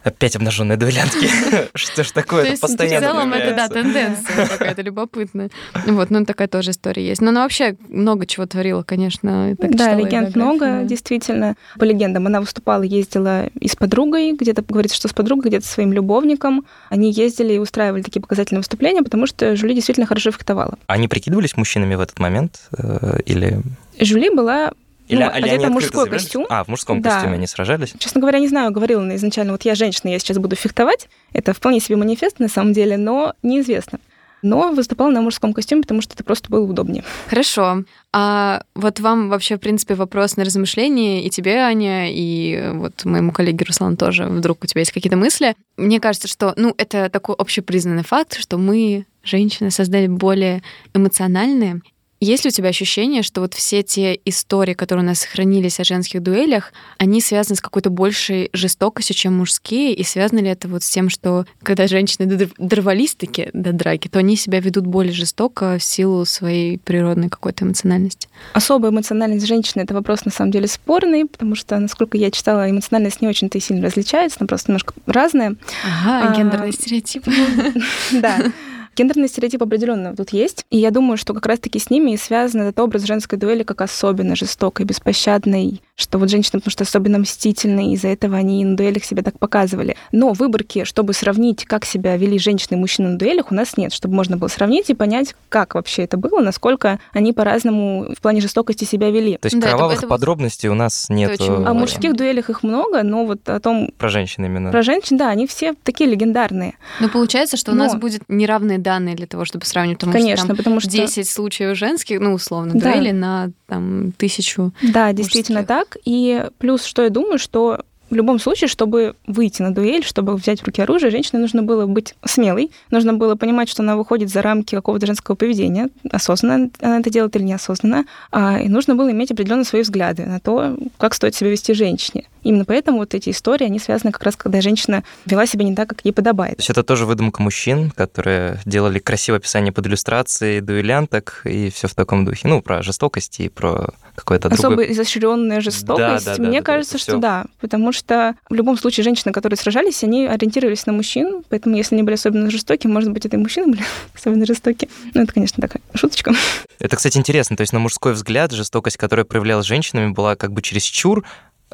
Опять 0.05 0.35
обнаженные 0.35 0.77
дуэлянтки. 0.77 1.27
Что 1.73 2.03
ж 2.03 2.11
такое? 2.11 2.43
То 2.43 2.49
есть 2.51 2.61
в 2.61 2.77
целом 2.77 3.33
это, 3.33 3.55
да, 3.55 3.67
тенденция 3.67 4.47
какая-то 4.47 4.83
любопытная. 4.83 5.49
Вот, 5.87 6.11
ну 6.11 6.23
такая 6.25 6.47
тоже 6.47 6.71
история 6.71 7.07
есть. 7.07 7.21
Но 7.21 7.29
она 7.29 7.41
вообще 7.41 7.75
много 7.89 8.27
чего 8.27 8.45
творила, 8.45 8.83
конечно. 8.83 9.55
Да, 9.57 9.95
легенд 9.95 10.35
много, 10.35 10.83
действительно. 10.83 11.55
По 11.79 11.85
легендам 11.85 12.27
она 12.27 12.39
выступала, 12.39 12.83
ездила 12.83 13.47
и 13.47 13.67
с 13.67 13.75
подругой, 13.75 14.33
где-то 14.33 14.61
говорится, 14.61 14.95
что 14.95 15.07
с 15.07 15.13
подругой, 15.13 15.49
где-то 15.49 15.65
своим 15.65 15.91
любовником. 15.91 16.67
Они 16.89 17.11
ездили 17.11 17.53
и 17.53 17.57
устраивали 17.57 18.03
такие 18.03 18.21
показательные 18.21 18.59
выступления, 18.59 19.01
потому 19.01 19.25
что 19.25 19.55
Жюли 19.55 19.73
действительно 19.73 20.05
хорошо 20.05 20.29
фехтовала. 20.29 20.77
Они 20.85 21.07
прикидывались 21.07 21.57
мужчинами 21.57 21.95
в 21.95 21.99
этот 21.99 22.19
момент? 22.19 22.69
Э, 22.77 23.17
или... 23.25 23.59
Жюли 23.99 24.29
была 24.29 24.71
или, 25.07 25.23
ну, 25.23 25.37
или 25.37 25.49
это 25.49 25.69
мужской 25.69 26.09
костюм. 26.09 26.45
А, 26.49 26.63
в 26.63 26.67
мужском 26.67 27.01
да. 27.01 27.11
костюме 27.11 27.35
они 27.35 27.47
сражались? 27.47 27.93
Честно 27.97 28.21
говоря, 28.21 28.39
не 28.39 28.47
знаю, 28.47 28.71
говорила 28.71 29.01
она 29.01 29.15
изначально, 29.15 29.51
вот 29.51 29.63
я 29.63 29.75
женщина, 29.75 30.09
я 30.09 30.19
сейчас 30.19 30.37
буду 30.37 30.55
фехтовать. 30.55 31.07
Это 31.33 31.53
вполне 31.53 31.79
себе 31.79 31.95
манифест 31.95 32.39
на 32.39 32.47
самом 32.47 32.73
деле, 32.73 32.97
но 32.97 33.33
неизвестно. 33.43 33.99
Но 34.41 34.71
выступала 34.71 35.09
на 35.09 35.21
мужском 35.21 35.53
костюме, 35.53 35.81
потому 35.81 36.01
что 36.01 36.13
это 36.13 36.23
просто 36.23 36.49
было 36.49 36.63
удобнее. 36.63 37.03
Хорошо. 37.27 37.83
А 38.13 38.61
вот 38.75 38.99
вам 38.99 39.29
вообще, 39.29 39.57
в 39.57 39.59
принципе, 39.59 39.95
вопрос 39.95 40.37
на 40.37 40.45
размышление 40.45 41.23
и 41.23 41.29
тебе, 41.29 41.57
Аня, 41.57 42.11
и 42.11 42.69
вот 42.73 43.05
моему 43.05 43.31
коллеге 43.31 43.65
Руслан 43.65 43.97
тоже, 43.97 44.25
вдруг 44.25 44.63
у 44.63 44.67
тебя 44.67 44.81
есть 44.81 44.91
какие-то 44.91 45.17
мысли. 45.17 45.55
Мне 45.77 45.99
кажется, 45.99 46.27
что, 46.27 46.53
ну, 46.57 46.75
это 46.77 47.09
такой 47.09 47.35
общепризнанный 47.35 48.03
факт, 48.03 48.37
что 48.37 48.57
мы, 48.57 49.05
женщины, 49.23 49.71
создали 49.71 50.07
более 50.07 50.61
эмоциональные 50.93 51.81
есть 52.21 52.45
ли 52.45 52.49
у 52.49 52.51
тебя 52.51 52.69
ощущение, 52.69 53.23
что 53.23 53.41
вот 53.41 53.53
все 53.53 53.83
те 53.83 54.19
истории, 54.25 54.73
которые 54.73 55.03
у 55.03 55.07
нас 55.07 55.19
сохранились 55.19 55.79
о 55.79 55.83
женских 55.83 56.23
дуэлях, 56.23 56.71
они 56.97 57.19
связаны 57.21 57.57
с 57.57 57.61
какой-то 57.61 57.89
большей 57.89 58.49
жестокостью, 58.53 59.15
чем 59.15 59.37
мужские? 59.37 59.93
И 59.93 60.03
связано 60.03 60.39
ли 60.39 60.47
это 60.49 60.67
вот 60.67 60.83
с 60.83 60.89
тем, 60.89 61.09
что 61.09 61.45
когда 61.61 61.87
женщины 61.87 62.49
дорвались 62.57 63.15
таки 63.15 63.49
до 63.53 63.73
драки, 63.73 64.07
то 64.07 64.19
они 64.19 64.37
себя 64.37 64.59
ведут 64.59 64.85
более 64.85 65.13
жестоко 65.13 65.77
в 65.77 65.83
силу 65.83 66.25
своей 66.25 66.77
природной 66.77 67.29
какой-то 67.29 67.65
эмоциональности? 67.65 68.29
Особая 68.53 68.91
эмоциональность 68.91 69.45
женщины— 69.45 69.81
это 69.83 69.93
вопрос 69.93 70.25
на 70.25 70.31
самом 70.31 70.51
деле 70.51 70.67
спорный, 70.67 71.25
потому 71.25 71.55
что, 71.55 71.77
насколько 71.77 72.17
я 72.17 72.31
читала, 72.31 72.69
эмоциональность 72.69 73.21
не 73.21 73.27
очень-то 73.27 73.57
и 73.57 73.61
сильно 73.61 73.83
различается, 73.83 74.37
она 74.39 74.47
просто 74.47 74.71
немножко 74.71 74.93
разная. 75.05 75.55
Ага, 75.83 76.29
а, 76.29 76.35
гендерные 76.37 76.71
стереотипы. 76.71 77.31
Да. 78.11 78.51
Гендерный 78.95 79.27
стереотип 79.27 79.61
определенно 79.61 80.15
тут 80.15 80.31
есть. 80.31 80.65
И 80.69 80.77
я 80.77 80.91
думаю, 80.91 81.17
что 81.17 81.33
как 81.33 81.45
раз-таки 81.45 81.79
с 81.79 81.89
ними 81.89 82.11
и 82.11 82.17
связан 82.17 82.61
этот 82.61 82.79
образ 82.79 83.03
женской 83.03 83.37
дуэли 83.37 83.63
как 83.63 83.81
особенно 83.81 84.35
жестокой, 84.35 84.85
беспощадной, 84.85 85.81
что 85.95 86.17
вот 86.17 86.29
женщины, 86.29 86.59
потому 86.59 86.71
что 86.71 86.83
особенно 86.83 87.19
мстительные, 87.19 87.93
из-за 87.93 88.09
этого 88.09 88.37
они 88.37 88.63
на 88.63 88.75
дуэлях 88.75 89.03
себя 89.03 89.23
так 89.23 89.39
показывали. 89.39 89.95
Но 90.11 90.33
выборки, 90.33 90.83
чтобы 90.83 91.13
сравнить, 91.13 91.65
как 91.65 91.85
себя 91.85 92.17
вели 92.17 92.37
женщины 92.39 92.75
и 92.75 92.79
мужчины 92.79 93.09
на 93.09 93.17
дуэлях, 93.17 93.51
у 93.51 93.55
нас 93.55 93.77
нет, 93.77 93.93
чтобы 93.93 94.15
можно 94.15 94.37
было 94.37 94.47
сравнить 94.47 94.89
и 94.89 94.93
понять, 94.93 95.35
как 95.49 95.75
вообще 95.75 96.03
это 96.03 96.17
было, 96.17 96.39
насколько 96.41 96.99
они 97.11 97.33
по-разному 97.33 98.13
в 98.15 98.21
плане 98.21 98.41
жестокости 98.41 98.85
себя 98.85 99.09
вели. 99.09 99.37
То 99.37 99.47
есть 99.47 99.59
да, 99.59 99.69
кровавых 99.69 99.97
это, 99.97 100.05
это 100.05 100.09
подробностей 100.09 100.69
у 100.69 100.73
нас 100.73 101.07
нет. 101.09 101.39
О 101.41 101.73
мужских 101.73 102.15
дуэлях 102.15 102.49
их 102.49 102.63
много, 102.63 103.03
но 103.03 103.25
вот 103.25 103.47
о 103.49 103.59
том... 103.59 103.91
Про 103.97 104.09
женщин 104.09 104.45
именно. 104.45 104.71
Про 104.71 104.83
женщин, 104.83 105.17
да, 105.17 105.29
они 105.29 105.47
все 105.47 105.73
такие 105.83 106.09
легендарные. 106.09 106.75
Но 106.99 107.09
получается, 107.09 107.57
что 107.57 107.71
но... 107.71 107.83
у 107.83 107.87
нас 107.87 107.95
будет 107.95 108.21
неравные 108.27 108.77
данные 108.85 109.15
для 109.15 109.27
того, 109.27 109.43
чтобы 109.43 109.65
сравнивать, 109.65 109.99
потому 109.99 110.13
Конечно, 110.13 110.37
что 110.37 110.47
там 110.47 110.57
потому 110.57 110.79
что 110.79 110.89
10 110.91 111.27
случаев 111.29 111.77
женских, 111.77 112.19
ну, 112.21 112.33
условно, 112.33 112.73
да. 112.75 112.93
дуэли 112.93 113.11
на 113.11 113.51
там, 113.67 114.13
тысячу 114.17 114.71
Да, 114.81 115.11
действительно 115.11 115.59
мужских. 115.59 115.77
так. 115.77 115.97
И 116.05 116.45
плюс, 116.59 116.85
что 116.85 117.03
я 117.03 117.09
думаю, 117.09 117.37
что 117.39 117.83
в 118.15 118.17
любом 118.17 118.39
случае, 118.39 118.69
чтобы 118.69 119.17
выйти 119.27 119.61
на 119.61 119.73
дуэль, 119.73 120.01
чтобы 120.05 120.37
взять 120.37 120.61
в 120.61 120.65
руки 120.65 120.81
оружие, 120.81 121.11
женщине 121.11 121.41
нужно 121.41 121.63
было 121.63 121.85
быть 121.85 122.15
смелой, 122.23 122.71
нужно 122.89 123.13
было 123.13 123.35
понимать, 123.35 123.67
что 123.67 123.83
она 123.83 123.97
выходит 123.97 124.29
за 124.29 124.41
рамки 124.41 124.73
какого-то 124.73 125.05
женского 125.05 125.35
поведения, 125.35 125.89
осознанно 126.09 126.69
она 126.79 126.99
это 126.99 127.09
делает 127.09 127.35
или 127.35 127.43
неосознанно, 127.43 128.05
а, 128.31 128.61
и 128.61 128.69
нужно 128.69 128.95
было 128.95 129.11
иметь 129.11 129.31
определенные 129.31 129.65
свои 129.65 129.81
взгляды 129.81 130.25
на 130.25 130.39
то, 130.39 130.77
как 130.97 131.13
стоит 131.13 131.35
себя 131.35 131.49
вести 131.49 131.73
женщине. 131.73 132.23
Именно 132.41 132.63
поэтому 132.63 132.99
вот 132.99 133.13
эти 133.13 133.31
истории, 133.31 133.65
они 133.65 133.79
связаны 133.79 134.13
как 134.13 134.23
раз, 134.23 134.37
когда 134.37 134.61
женщина 134.61 135.03
вела 135.25 135.45
себя 135.45 135.65
не 135.65 135.75
так, 135.75 135.89
как 135.89 136.05
ей 136.05 136.13
подобает. 136.13 136.57
То 136.57 136.61
есть 136.61 136.69
это 136.69 136.83
тоже 136.83 137.05
выдумка 137.05 137.41
мужчин, 137.41 137.91
которые 137.91 138.59
делали 138.65 138.99
красивое 138.99 139.39
описание 139.39 139.73
под 139.73 139.87
иллюстрации 139.87 140.61
дуэлянток 140.61 141.41
и 141.43 141.69
все 141.69 141.89
в 141.89 141.95
таком 141.95 142.23
духе. 142.23 142.47
Ну, 142.47 142.61
про 142.61 142.81
жестокость 142.81 143.41
и 143.41 143.49
про 143.49 143.93
какое-то 144.15 144.47
Особо 144.47 144.69
другое... 144.69 144.91
изощренная 144.91 145.61
жестокость. 145.61 146.25
Да, 146.25 146.31
да, 146.33 146.37
да, 146.37 146.47
Мне 146.47 146.59
да, 146.61 146.65
кажется, 146.65 146.95
это 146.95 147.03
что 147.03 147.11
всё. 147.13 147.19
да, 147.19 147.45
потому 147.59 147.91
что 147.91 148.35
в 148.49 148.53
любом 148.53 148.77
случае 148.77 149.03
женщины, 149.03 149.31
которые 149.31 149.57
сражались, 149.57 150.03
они 150.03 150.25
ориентировались 150.25 150.85
на 150.85 150.93
мужчин, 150.93 151.43
поэтому 151.49 151.75
если 151.75 151.95
они 151.95 152.03
были 152.03 152.15
особенно 152.15 152.49
жестокие, 152.49 152.91
может 152.91 153.11
быть, 153.11 153.25
это 153.25 153.35
и 153.35 153.39
мужчины 153.39 153.67
были 153.67 153.83
особенно 154.15 154.45
жестокие. 154.45 154.89
Ну, 155.13 155.21
это, 155.23 155.33
конечно, 155.33 155.61
такая 155.61 155.81
шуточка. 155.93 156.33
Это, 156.79 156.95
кстати, 156.95 157.17
интересно. 157.17 157.55
То 157.57 157.61
есть 157.61 157.73
на 157.73 157.79
мужской 157.79 158.13
взгляд 158.13 158.51
жестокость, 158.51 158.97
которая 158.97 159.25
проявлялась 159.25 159.65
женщинами, 159.65 160.11
была 160.11 160.35
как 160.35 160.51
бы 160.51 160.61
чересчур, 160.61 161.23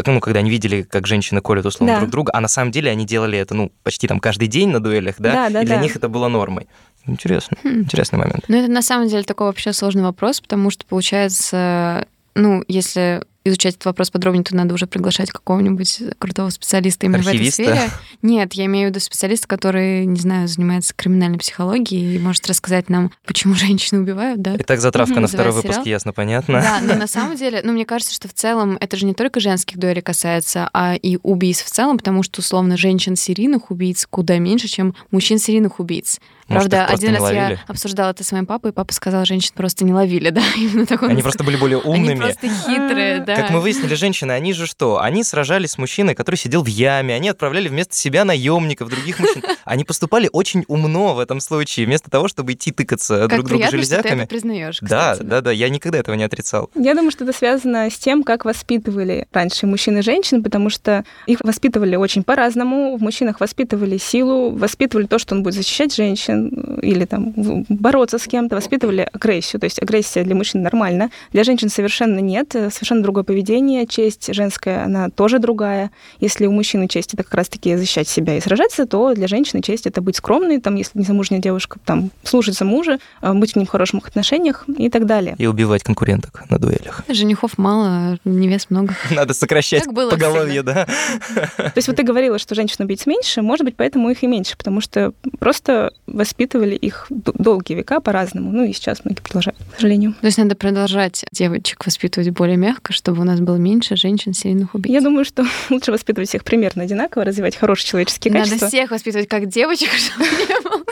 ну, 0.03 0.19
когда 0.19 0.39
они 0.39 0.49
видели, 0.49 0.81
как 0.83 1.05
женщины 1.05 1.41
колют 1.41 1.65
условно 1.65 1.95
Да. 1.95 1.99
друг 1.99 2.11
друга, 2.11 2.31
а 2.33 2.39
на 2.41 2.47
самом 2.47 2.71
деле 2.71 2.89
они 2.89 3.05
делали 3.05 3.37
это, 3.37 3.53
ну, 3.53 3.71
почти 3.83 4.07
там 4.07 4.19
каждый 4.19 4.47
день 4.47 4.69
на 4.69 4.79
дуэлях, 4.79 5.15
да? 5.19 5.31
Да, 5.33 5.49
да, 5.49 5.61
и 5.61 5.65
для 5.65 5.75
да. 5.75 5.81
них 5.81 5.95
это 5.95 6.09
было 6.09 6.27
нормой. 6.27 6.67
Интересно, 7.05 7.57
Хм. 7.63 7.81
интересный 7.81 8.19
момент. 8.19 8.45
Ну, 8.47 8.57
это 8.57 8.71
на 8.71 8.81
самом 8.81 9.07
деле 9.09 9.23
такой 9.23 9.47
вообще 9.47 9.73
сложный 9.73 10.03
вопрос, 10.03 10.39
потому 10.39 10.69
что, 10.69 10.85
получается, 10.85 12.07
ну, 12.35 12.63
если 12.67 13.23
изучать 13.43 13.73
этот 13.75 13.85
вопрос 13.85 14.11
подробнее, 14.11 14.43
то 14.43 14.55
надо 14.55 14.73
уже 14.73 14.85
приглашать 14.87 15.31
какого-нибудь 15.31 16.01
крутого 16.19 16.49
специалиста 16.49 17.05
именно 17.07 17.19
Архивиста? 17.19 17.63
в 17.63 17.65
этой 17.67 17.77
сфере. 17.77 17.91
Нет, 18.21 18.53
я 18.53 18.65
имею 18.65 18.87
в 18.87 18.89
виду 18.91 18.99
специалиста, 18.99 19.47
который, 19.47 20.05
не 20.05 20.19
знаю, 20.19 20.47
занимается 20.47 20.93
криминальной 20.95 21.39
психологией 21.39 22.15
и 22.15 22.19
может 22.19 22.45
рассказать 22.47 22.89
нам, 22.89 23.11
почему 23.25 23.53
женщины 23.55 24.01
убивают, 24.01 24.41
да? 24.41 24.55
Итак, 24.59 24.79
затравка 24.79 25.19
на 25.19 25.27
второй 25.27 25.53
выпуск, 25.53 25.73
сериал? 25.73 25.85
ясно, 25.85 26.13
понятно. 26.13 26.61
Да, 26.61 26.79
но 26.81 26.95
на 26.95 27.07
самом 27.11 27.35
деле, 27.35 27.61
ну, 27.63 27.71
мне 27.73 27.85
кажется, 27.85 28.13
что 28.13 28.27
в 28.27 28.33
целом 28.33 28.77
это 28.79 28.95
же 28.97 29.05
не 29.05 29.13
только 29.13 29.39
женских 29.39 29.77
дуэлей 29.77 30.01
касается, 30.01 30.69
а 30.73 30.95
и 30.95 31.17
убийств 31.23 31.65
в 31.65 31.71
целом, 31.71 31.97
потому 31.97 32.23
что, 32.23 32.41
условно, 32.41 32.77
женщин-серийных 32.77 33.71
убийц 33.71 34.05
куда 34.09 34.37
меньше, 34.37 34.67
чем 34.67 34.95
мужчин-серийных 35.11 35.79
убийц. 35.79 36.19
Может, 36.47 36.69
Правда, 36.69 36.93
один 36.93 37.13
раз 37.13 37.21
ловили? 37.21 37.39
я 37.39 37.59
обсуждала 37.67 38.11
это 38.11 38.25
с 38.25 38.31
моим 38.33 38.45
папой, 38.45 38.71
и 38.71 38.73
папа 38.73 38.93
сказал, 38.93 39.23
женщин 39.25 39.53
просто 39.55 39.85
не 39.85 39.93
ловили, 39.93 40.29
да, 40.31 40.41
именно 40.57 40.85
такой 40.85 41.09
Они 41.09 41.21
просто 41.21 41.43
были 41.43 41.55
более 41.55 41.79
Они 41.79 41.93
умными. 41.99 42.19
просто 42.19 42.47
хитрые, 42.49 43.19
да. 43.21 43.30
Как 43.35 43.49
мы 43.51 43.61
выяснили, 43.61 43.93
женщины, 43.95 44.31
они 44.31 44.53
же 44.53 44.67
что? 44.67 44.99
Они 45.01 45.23
сражались 45.23 45.71
с 45.71 45.77
мужчиной, 45.77 46.15
который 46.15 46.35
сидел 46.35 46.63
в 46.63 46.67
яме, 46.67 47.13
они 47.15 47.29
отправляли 47.29 47.67
вместо 47.67 47.95
себя 47.95 48.25
наемников, 48.25 48.89
других 48.89 49.19
мужчин. 49.19 49.43
Они 49.65 49.83
поступали 49.85 50.29
очень 50.33 50.65
умно 50.67 51.13
в 51.13 51.19
этом 51.19 51.39
случае, 51.39 51.85
вместо 51.85 52.09
того, 52.09 52.27
чтобы 52.27 52.53
идти 52.53 52.71
тыкаться 52.71 53.21
Как 53.27 53.29
друг 53.29 53.45
другу 53.47 53.59
приятно, 53.63 53.77
что 53.83 53.89
ты 53.89 53.93
это 53.95 54.07
железяками. 54.09 54.25
признаешь, 54.27 54.79
Да, 54.81 55.11
кстати. 55.13 55.27
да, 55.27 55.41
да, 55.41 55.51
я 55.51 55.69
никогда 55.69 55.99
этого 55.99 56.15
не 56.15 56.23
отрицал. 56.23 56.69
Я 56.75 56.93
думаю, 56.95 57.11
что 57.11 57.23
это 57.23 57.33
связано 57.33 57.89
с 57.89 57.97
тем, 57.97 58.23
как 58.23 58.43
воспитывали 58.45 59.27
раньше 59.31 59.67
мужчин 59.67 59.97
и 59.99 60.01
женщин, 60.01 60.43
потому 60.43 60.69
что 60.69 61.03
их 61.27 61.39
воспитывали 61.41 61.95
очень 61.95 62.23
по-разному. 62.23 62.97
В 62.97 63.01
мужчинах 63.01 63.39
воспитывали 63.39 63.97
силу, 63.97 64.49
воспитывали 64.51 65.05
то, 65.05 65.19
что 65.19 65.35
он 65.35 65.43
будет 65.43 65.53
защищать 65.55 65.95
женщин 65.95 66.79
или 66.81 67.05
там 67.05 67.33
бороться 67.69 68.17
с 68.17 68.27
кем-то, 68.27 68.55
воспитывали 68.55 69.07
агрессию. 69.13 69.59
То 69.59 69.65
есть 69.65 69.81
агрессия 69.81 70.23
для 70.23 70.35
мужчин 70.35 70.61
нормально, 70.63 71.11
для 71.31 71.43
женщин 71.43 71.69
совершенно 71.69 72.19
нет, 72.19 72.49
совершенно 72.51 73.01
другое 73.21 73.23
поведение. 73.23 73.85
Честь 73.87 74.33
женская, 74.33 74.83
она 74.85 75.09
тоже 75.09 75.39
другая. 75.39 75.91
Если 76.19 76.45
у 76.45 76.51
мужчины 76.51 76.87
честь 76.87 77.13
это 77.13 77.23
как 77.23 77.33
раз-таки 77.33 77.75
защищать 77.75 78.07
себя 78.07 78.37
и 78.37 78.41
сражаться, 78.41 78.85
то 78.85 79.13
для 79.13 79.27
женщины 79.27 79.61
честь 79.61 79.87
это 79.87 80.01
быть 80.01 80.17
скромной, 80.17 80.59
там, 80.59 80.75
если 80.75 80.99
незамужняя 80.99 81.41
девушка, 81.41 81.79
там, 81.85 82.11
слушаться 82.23 82.65
мужа, 82.65 82.99
э, 83.21 83.33
быть 83.33 83.51
с 83.51 83.55
ним 83.55 83.65
в 83.65 83.69
хороших 83.69 84.07
отношениях 84.07 84.65
и 84.77 84.89
так 84.89 85.05
далее. 85.05 85.35
И 85.37 85.47
убивать 85.47 85.83
конкуренток 85.83 86.43
на 86.49 86.57
дуэлях. 86.57 87.03
Женихов 87.07 87.57
мало, 87.57 88.17
невест 88.25 88.69
много. 88.69 88.95
Надо 89.11 89.33
сокращать 89.33 89.83
Как 89.83 89.93
было 89.93 90.11
поголовье, 90.11 90.63
да? 90.63 90.85
То 90.85 91.73
есть 91.75 91.87
вот 91.87 91.97
ты 91.97 92.03
говорила, 92.03 92.39
что 92.39 92.55
женщин 92.55 92.77
убийц 92.79 93.05
меньше, 93.05 93.41
может 93.41 93.65
быть, 93.65 93.75
поэтому 93.75 94.09
их 94.09 94.23
и 94.23 94.27
меньше, 94.27 94.57
потому 94.57 94.81
что 94.81 95.13
просто 95.39 95.93
воспитывали 96.07 96.75
их 96.75 97.07
долгие 97.09 97.75
века 97.75 97.99
по-разному. 97.99 98.51
Ну 98.51 98.63
и 98.63 98.73
сейчас 98.73 99.03
многие 99.05 99.21
продолжают, 99.21 99.57
к 99.71 99.75
сожалению. 99.75 100.13
То 100.21 100.27
есть 100.27 100.37
надо 100.37 100.55
продолжать 100.55 101.25
девочек 101.31 101.85
воспитывать 101.85 102.29
более 102.31 102.57
мягко, 102.57 102.93
чтобы 102.93 103.10
у 103.19 103.23
нас 103.23 103.39
было 103.39 103.57
меньше 103.57 103.95
женщин 103.95 104.33
серийных 104.33 104.75
убийц. 104.75 104.93
Я 104.93 105.01
думаю, 105.01 105.25
что 105.25 105.45
лучше 105.69 105.91
воспитывать 105.91 106.29
всех 106.29 106.43
примерно 106.43 106.83
одинаково, 106.83 107.25
развивать 107.25 107.55
хорошие 107.55 107.87
человеческие 107.87 108.33
Надо 108.33 108.45
качества. 108.45 108.67
всех 108.67 108.91
воспитывать 108.91 109.27
как 109.27 109.47
девочек, 109.47 109.89
чтобы 109.95 110.25
не 110.25 110.61
было. 110.61 110.83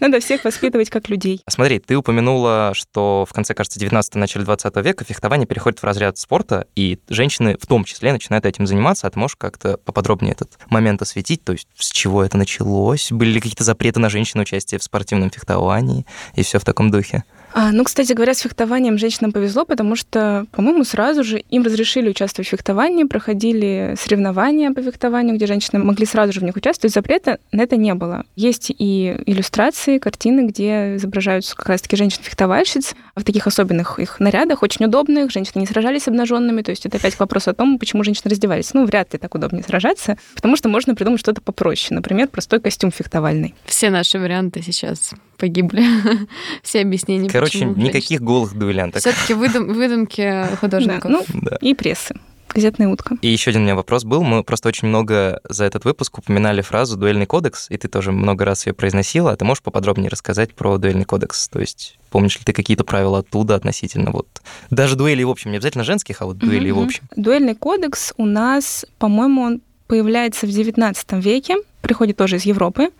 Надо 0.00 0.18
всех 0.18 0.42
воспитывать 0.42 0.90
как 0.90 1.08
людей. 1.08 1.42
Смотри, 1.48 1.78
ты 1.78 1.94
упомянула, 1.94 2.72
что 2.74 3.24
в 3.28 3.32
конце, 3.32 3.54
кажется, 3.54 3.78
19 3.78 4.16
начале 4.16 4.44
20 4.44 4.76
века 4.78 5.04
фехтование 5.04 5.46
переходит 5.46 5.78
в 5.78 5.84
разряд 5.84 6.18
спорта, 6.18 6.66
и 6.74 6.98
женщины 7.08 7.56
в 7.60 7.68
том 7.68 7.84
числе 7.84 8.12
начинают 8.12 8.44
этим 8.44 8.66
заниматься. 8.66 9.06
А 9.06 9.10
ты 9.10 9.18
можешь 9.20 9.36
как-то 9.36 9.76
поподробнее 9.76 10.32
этот 10.32 10.58
момент 10.68 11.02
осветить? 11.02 11.44
То 11.44 11.52
есть 11.52 11.68
с 11.76 11.92
чего 11.92 12.24
это 12.24 12.36
началось? 12.36 13.12
Были 13.12 13.30
ли 13.30 13.40
какие-то 13.40 13.62
запреты 13.62 14.00
на 14.00 14.10
женщин 14.10 14.40
участие 14.40 14.80
в 14.80 14.82
спортивном 14.82 15.30
фехтовании? 15.30 16.04
И 16.34 16.42
все 16.42 16.58
в 16.58 16.64
таком 16.64 16.90
духе. 16.90 17.22
А, 17.54 17.70
ну, 17.72 17.84
кстати 17.84 18.12
говоря, 18.12 18.34
с 18.34 18.40
фехтованием 18.40 18.96
женщинам 18.98 19.32
повезло, 19.32 19.64
потому 19.64 19.94
что, 19.94 20.46
по-моему, 20.52 20.84
сразу 20.84 21.22
же 21.22 21.38
им 21.38 21.62
разрешили 21.62 22.08
участвовать 22.08 22.48
в 22.48 22.50
фехтовании, 22.50 23.04
проходили 23.04 23.94
соревнования 23.98 24.70
по 24.72 24.82
фехтованию, 24.82 25.36
где 25.36 25.46
женщины 25.46 25.82
могли 25.82 26.06
сразу 26.06 26.32
же 26.32 26.40
в 26.40 26.44
них 26.44 26.56
участвовать. 26.56 26.94
Запрета 26.94 27.38
на 27.52 27.62
это 27.62 27.76
не 27.76 27.94
было. 27.94 28.24
Есть 28.36 28.72
и 28.76 29.16
иллюстрации, 29.26 29.98
картины, 29.98 30.46
где 30.46 30.96
изображаются 30.96 31.54
как 31.54 31.68
раз-таки 31.68 31.96
женщин-фехтовальщиц 31.96 32.94
в 33.16 33.24
таких 33.24 33.46
особенных 33.46 33.98
их 33.98 34.18
нарядах, 34.18 34.62
очень 34.62 34.86
удобных. 34.86 35.30
Женщины 35.30 35.60
не 35.60 35.66
сражались 35.66 36.08
обнаженными, 36.08 36.62
то 36.62 36.70
есть 36.70 36.86
это 36.86 36.96
опять 36.96 37.16
к 37.16 37.20
вопросу 37.20 37.50
о 37.50 37.54
том, 37.54 37.78
почему 37.78 38.02
женщины 38.02 38.30
раздевались. 38.30 38.72
Ну, 38.72 38.86
вряд 38.86 39.12
ли 39.12 39.18
так 39.18 39.34
удобнее 39.34 39.62
сражаться, 39.62 40.16
потому 40.34 40.56
что 40.56 40.68
можно 40.68 40.94
придумать 40.94 41.20
что-то 41.20 41.42
попроще. 41.42 41.94
Например, 41.94 42.28
простой 42.28 42.60
костюм 42.60 42.90
фехтовальный. 42.90 43.54
Все 43.66 43.90
наши 43.90 44.18
варианты 44.18 44.62
сейчас 44.62 45.12
погибли. 45.42 45.84
Все 46.62 46.82
объяснения, 46.82 47.28
Короче, 47.50 47.64
никаких 47.64 48.20
голых 48.22 48.54
дуэлянток. 48.54 49.00
Все-таки 49.00 49.34
выдумки 49.34 50.46
художников. 50.60 51.02
Да, 51.02 51.08
ну, 51.08 51.24
Да. 51.42 51.56
и 51.60 51.74
прессы. 51.74 52.14
Газетная 52.54 52.88
утка. 52.88 53.16
И 53.22 53.28
еще 53.28 53.48
один 53.48 53.62
у 53.62 53.64
меня 53.64 53.74
вопрос 53.74 54.04
был. 54.04 54.22
Мы 54.22 54.44
просто 54.44 54.68
очень 54.68 54.86
много 54.86 55.40
за 55.48 55.64
этот 55.64 55.86
выпуск 55.86 56.18
упоминали 56.18 56.60
фразу 56.60 56.98
«дуэльный 56.98 57.24
кодекс», 57.24 57.70
и 57.70 57.78
ты 57.78 57.88
тоже 57.88 58.12
много 58.12 58.44
раз 58.44 58.66
ее 58.66 58.74
произносила. 58.74 59.32
А 59.32 59.36
ты 59.36 59.46
можешь 59.46 59.62
поподробнее 59.62 60.10
рассказать 60.10 60.54
про 60.54 60.76
дуэльный 60.76 61.06
кодекс? 61.06 61.48
То 61.48 61.60
есть 61.60 61.98
помнишь 62.10 62.36
ли 62.38 62.42
ты 62.44 62.52
какие-то 62.52 62.84
правила 62.84 63.20
оттуда 63.20 63.54
относительно 63.54 64.10
вот 64.10 64.28
даже 64.70 64.96
дуэлей 64.96 65.24
в 65.24 65.30
общем, 65.30 65.50
не 65.50 65.56
обязательно 65.56 65.82
женских, 65.84 66.20
а 66.20 66.26
вот 66.26 66.36
дуэлей 66.36 66.72
в 66.72 66.76
Мгм. 66.76 66.84
общем? 66.84 67.04
Дуэльный 67.16 67.54
кодекс 67.54 68.12
у 68.18 68.26
нас, 68.26 68.84
по-моему, 68.98 69.40
он 69.42 69.62
появляется 69.86 70.46
в 70.46 70.50
XIX 70.50 71.20
веке, 71.22 71.56
приходит 71.80 72.18
тоже 72.18 72.36
из 72.36 72.44
Европы. 72.44 72.90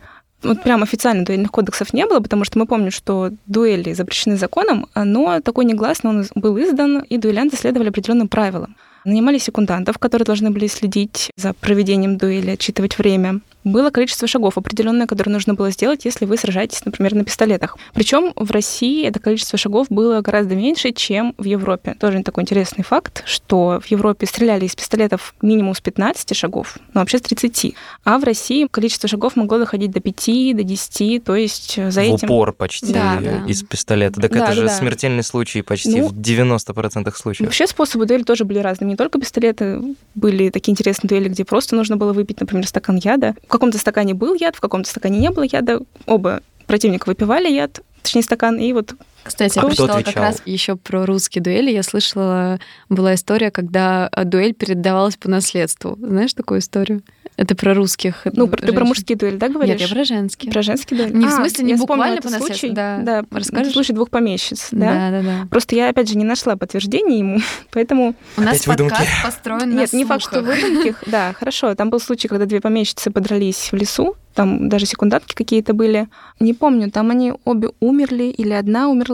Вот 0.42 0.62
прям 0.62 0.82
официально 0.82 1.24
дуэльных 1.24 1.50
кодексов 1.50 1.92
не 1.92 2.06
было, 2.06 2.20
потому 2.20 2.44
что 2.44 2.58
мы 2.58 2.66
помним, 2.66 2.90
что 2.90 3.30
дуэли 3.46 3.92
запрещены 3.92 4.36
законом, 4.36 4.86
но 4.94 5.40
такой 5.40 5.64
негласно 5.64 6.10
он 6.10 6.26
был 6.34 6.58
издан, 6.58 6.98
и 7.00 7.16
дуэлянты 7.16 7.56
следовали 7.56 7.88
определенным 7.88 8.28
правилам. 8.28 8.76
Нанимали 9.04 9.38
секундантов, 9.38 9.98
которые 9.98 10.24
должны 10.26 10.50
были 10.50 10.66
следить 10.68 11.30
за 11.36 11.54
проведением 11.54 12.18
дуэли, 12.18 12.50
отчитывать 12.50 12.98
время. 12.98 13.40
Было 13.64 13.90
количество 13.90 14.26
шагов 14.26 14.58
определенное, 14.58 15.06
которое 15.06 15.30
нужно 15.30 15.54
было 15.54 15.70
сделать, 15.70 16.04
если 16.04 16.24
вы 16.24 16.36
сражаетесь, 16.36 16.84
например, 16.84 17.14
на 17.14 17.24
пистолетах. 17.24 17.76
Причем 17.94 18.32
в 18.36 18.50
России 18.50 19.06
это 19.06 19.20
количество 19.20 19.58
шагов 19.58 19.86
было 19.88 20.20
гораздо 20.20 20.54
меньше, 20.54 20.92
чем 20.92 21.34
в 21.38 21.44
Европе. 21.44 21.96
Тоже 21.98 22.22
такой 22.22 22.42
интересный 22.42 22.84
факт, 22.84 23.22
что 23.26 23.80
в 23.82 23.86
Европе 23.86 24.26
стреляли 24.26 24.66
из 24.66 24.74
пистолетов 24.74 25.34
минимум 25.42 25.74
с 25.74 25.80
15 25.80 26.36
шагов, 26.36 26.78
но 26.94 27.00
вообще 27.00 27.18
с 27.18 27.22
30. 27.22 27.74
А 28.04 28.18
в 28.18 28.24
России 28.24 28.66
количество 28.70 29.08
шагов 29.08 29.36
могло 29.36 29.58
доходить 29.58 29.90
до 29.90 30.00
5, 30.00 30.56
до 30.56 30.62
10, 30.62 31.24
то 31.24 31.34
есть 31.36 31.76
за 31.76 32.00
в 32.00 32.04
этим... 32.04 32.30
упор 32.30 32.52
почти 32.52 32.92
Да, 32.92 33.18
да. 33.20 33.44
из 33.46 33.62
пистолета. 33.62 34.20
Так 34.20 34.32
Да, 34.32 34.44
это 34.44 34.54
же 34.54 34.62
да. 34.62 34.68
смертельный 34.68 35.22
случай 35.22 35.62
почти 35.62 36.00
Ну, 36.00 36.08
в 36.08 36.12
90% 36.14 37.12
случаев. 37.16 37.46
Вообще 37.46 37.66
способы 37.66 38.06
дуэли 38.06 38.22
тоже 38.22 38.44
были 38.44 38.58
разными. 38.58 38.90
Не 38.90 38.96
только 38.96 39.18
пистолеты, 39.18 39.80
были 40.14 40.50
такие 40.50 40.72
интересные 40.72 41.08
дуэли, 41.08 41.28
где 41.28 41.44
просто 41.44 41.76
нужно 41.76 41.96
было 41.96 42.12
выпить, 42.12 42.40
например, 42.40 42.66
стакан 42.66 42.96
яда. 42.96 43.34
Каком-то 43.52 43.76
стакане 43.76 44.14
был 44.14 44.32
яд, 44.32 44.56
в 44.56 44.60
каком-то 44.60 44.88
стакане 44.88 45.18
не 45.18 45.30
было 45.30 45.44
яда. 45.44 45.80
Оба 46.06 46.40
противника 46.66 47.06
выпивали 47.06 47.50
яд, 47.50 47.80
точнее 48.00 48.22
стакан, 48.22 48.58
и 48.58 48.72
вот 48.72 48.94
Кстати, 49.24 49.56
я 49.56 49.62
А 49.62 49.66
кто 49.66 49.74
прочитала 49.86 50.02
как 50.02 50.16
раз 50.16 50.42
еще 50.46 50.76
про 50.76 51.06
русские 51.06 51.42
дуэли. 51.42 51.70
Я 51.70 51.82
слышала, 51.82 52.58
была 52.88 53.14
история, 53.14 53.50
когда 53.50 54.08
э, 54.14 54.24
дуэль 54.24 54.54
передавалась 54.54 55.16
по 55.16 55.28
наследству. 55.30 55.96
Знаешь 56.00 56.34
такую 56.34 56.60
историю? 56.60 57.02
Это 57.38 57.54
про 57.54 57.72
русских 57.72 58.26
Ну, 58.34 58.46
про- 58.46 58.58
ты 58.58 58.66
про 58.66 58.72
женщин. 58.72 58.86
мужские 58.88 59.16
дуэли, 59.16 59.36
да, 59.36 59.48
говоришь? 59.48 59.80
Нет, 59.80 59.88
я 59.88 59.94
про 59.94 60.04
женские. 60.04 60.52
Про 60.52 60.62
женский 60.62 60.94
дуэль? 60.96 61.12
Не 61.14 61.24
в 61.24 61.28
А, 61.28 61.36
смысле, 61.36 61.64
не 61.64 61.70
я 61.72 61.76
буквально 61.78 62.20
по 62.20 62.28
наследству, 62.28 62.54
случай. 62.58 62.70
да. 62.74 62.98
Да, 62.98 63.24
Расскажешь? 63.30 63.72
случай 63.72 63.92
двух 63.94 64.10
помещиц, 64.10 64.68
да? 64.70 65.10
Да, 65.10 65.10
да, 65.10 65.22
да. 65.22 65.46
Просто 65.50 65.74
я, 65.74 65.88
опять 65.88 66.08
же, 66.10 66.18
не 66.18 66.24
нашла 66.24 66.56
подтверждения 66.56 67.18
ему, 67.20 67.38
поэтому... 67.72 68.14
У 68.36 68.40
нас 68.42 68.56
Опять 68.56 68.66
выдумки. 68.66 68.90
подкаст 68.90 69.22
построен 69.24 69.70
на 69.74 69.80
Нет, 69.80 69.92
не 69.94 70.04
факт, 70.04 70.22
что 70.22 70.40
слухах. 70.42 70.62
выдумки. 70.62 70.94
Да, 71.06 71.32
хорошо. 71.32 71.74
Там 71.74 71.88
был 71.88 72.00
случай, 72.00 72.28
когда 72.28 72.44
две 72.44 72.60
помещицы 72.60 73.10
подрались 73.10 73.70
в 73.72 73.76
лесу, 73.76 74.14
там 74.34 74.68
даже 74.68 74.86
секундантки 74.86 75.34
какие-то 75.34 75.74
были. 75.74 76.08
Не 76.40 76.54
помню, 76.54 76.90
там 76.90 77.10
они 77.10 77.32
обе 77.44 77.68
умерли 77.80 78.24
или 78.24 78.52
одна 78.52 78.88
умерла. 78.88 79.11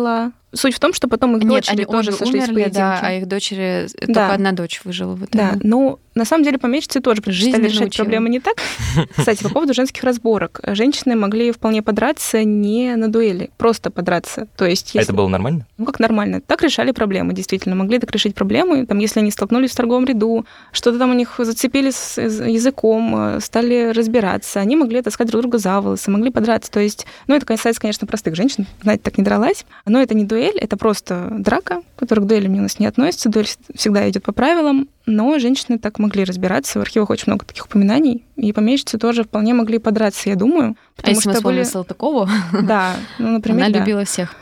Суть 0.54 0.74
в 0.74 0.80
том, 0.80 0.94
что 0.94 1.08
потом 1.08 1.36
их 1.36 1.42
Нет, 1.44 1.50
дочери 1.64 1.76
они 1.76 1.84
тоже 1.84 2.10
в 2.12 2.22
умерли, 2.22 2.54
поединке. 2.54 2.70
да, 2.78 3.00
а 3.02 3.12
их 3.12 3.26
дочери, 3.26 3.86
только 3.98 4.12
Да. 4.14 4.32
одна 4.32 4.52
дочь 4.52 4.80
выжила 4.84 5.14
в 5.14 5.28
Да, 5.30 5.50
итоге. 5.50 5.60
ну, 5.68 5.98
на 6.18 6.24
самом 6.24 6.44
деле 6.44 6.58
помещицы 6.58 7.00
тоже 7.00 7.22
Жизнь 7.26 7.56
решать 7.56 7.80
научила. 7.80 8.04
проблемы 8.04 8.28
не 8.28 8.40
так. 8.40 8.56
Кстати, 9.16 9.42
по 9.42 9.48
поводу 9.50 9.72
женских 9.72 10.02
разборок. 10.04 10.60
Женщины 10.64 11.14
могли 11.16 11.52
вполне 11.52 11.82
подраться 11.82 12.44
не 12.44 12.96
на 12.96 13.08
дуэли, 13.08 13.50
просто 13.56 13.90
подраться. 13.90 14.48
То 14.56 14.66
есть, 14.66 14.90
А 14.94 14.98
если... 14.98 15.10
это 15.10 15.12
было 15.16 15.28
нормально? 15.28 15.66
Ну, 15.78 15.86
как 15.86 16.00
нормально. 16.00 16.40
Так 16.40 16.62
решали 16.62 16.90
проблемы, 16.90 17.32
действительно. 17.34 17.74
Могли 17.76 17.98
так 17.98 18.10
решить 18.10 18.34
проблемы, 18.34 18.84
там, 18.86 18.98
если 18.98 19.20
они 19.20 19.30
столкнулись 19.30 19.70
в 19.70 19.76
торговом 19.76 20.04
ряду, 20.04 20.44
что-то 20.72 20.98
там 20.98 21.10
у 21.10 21.14
них 21.14 21.36
зацепили 21.38 21.90
с 21.90 22.20
языком, 22.20 23.14
э, 23.16 23.40
стали 23.40 23.92
разбираться, 23.94 24.60
они 24.60 24.76
могли 24.76 25.00
таскать 25.02 25.28
друг 25.28 25.42
друга 25.42 25.58
за 25.58 25.80
волосы, 25.80 26.10
могли 26.10 26.30
подраться. 26.30 26.70
То 26.70 26.80
есть, 26.80 27.06
ну, 27.28 27.34
это 27.36 27.46
касается, 27.46 27.80
конечно, 27.80 28.06
простых 28.06 28.34
женщин, 28.34 28.66
знаете, 28.82 29.02
так 29.04 29.18
не 29.18 29.24
дралась. 29.24 29.64
Но 29.86 30.00
это 30.02 30.14
не 30.14 30.24
дуэль, 30.24 30.58
это 30.58 30.76
просто 30.76 31.28
драка, 31.30 31.82
которая 31.96 32.24
к 32.24 32.28
дуэлям 32.28 32.54
у 32.54 32.62
нас 32.62 32.78
не 32.78 32.86
относится. 32.86 33.28
Дуэль 33.28 33.48
всегда 33.74 34.08
идет 34.08 34.24
по 34.24 34.32
правилам, 34.32 34.88
но 35.08 35.38
женщины 35.38 35.78
так 35.78 35.98
могли 35.98 36.24
разбираться. 36.24 36.78
В 36.78 36.82
архивах 36.82 37.10
очень 37.10 37.24
много 37.26 37.44
таких 37.46 37.64
упоминаний, 37.64 38.24
и 38.36 38.52
помещицы 38.52 38.98
тоже 38.98 39.24
вполне 39.24 39.54
могли 39.54 39.78
подраться, 39.78 40.28
я 40.28 40.36
думаю. 40.36 40.76
А 40.76 40.96
Потому 40.96 41.14
если 41.16 41.28
мы 41.28 41.32
что 41.32 41.40
вспомним 41.40 41.58
были... 41.58 41.68
Салтыкову, 41.68 42.28
Да, 42.62 42.94
ну, 43.18 43.28
например, 43.32 43.64
она 43.64 43.72
да. 43.72 43.78
любила 43.80 44.04
всех 44.04 44.34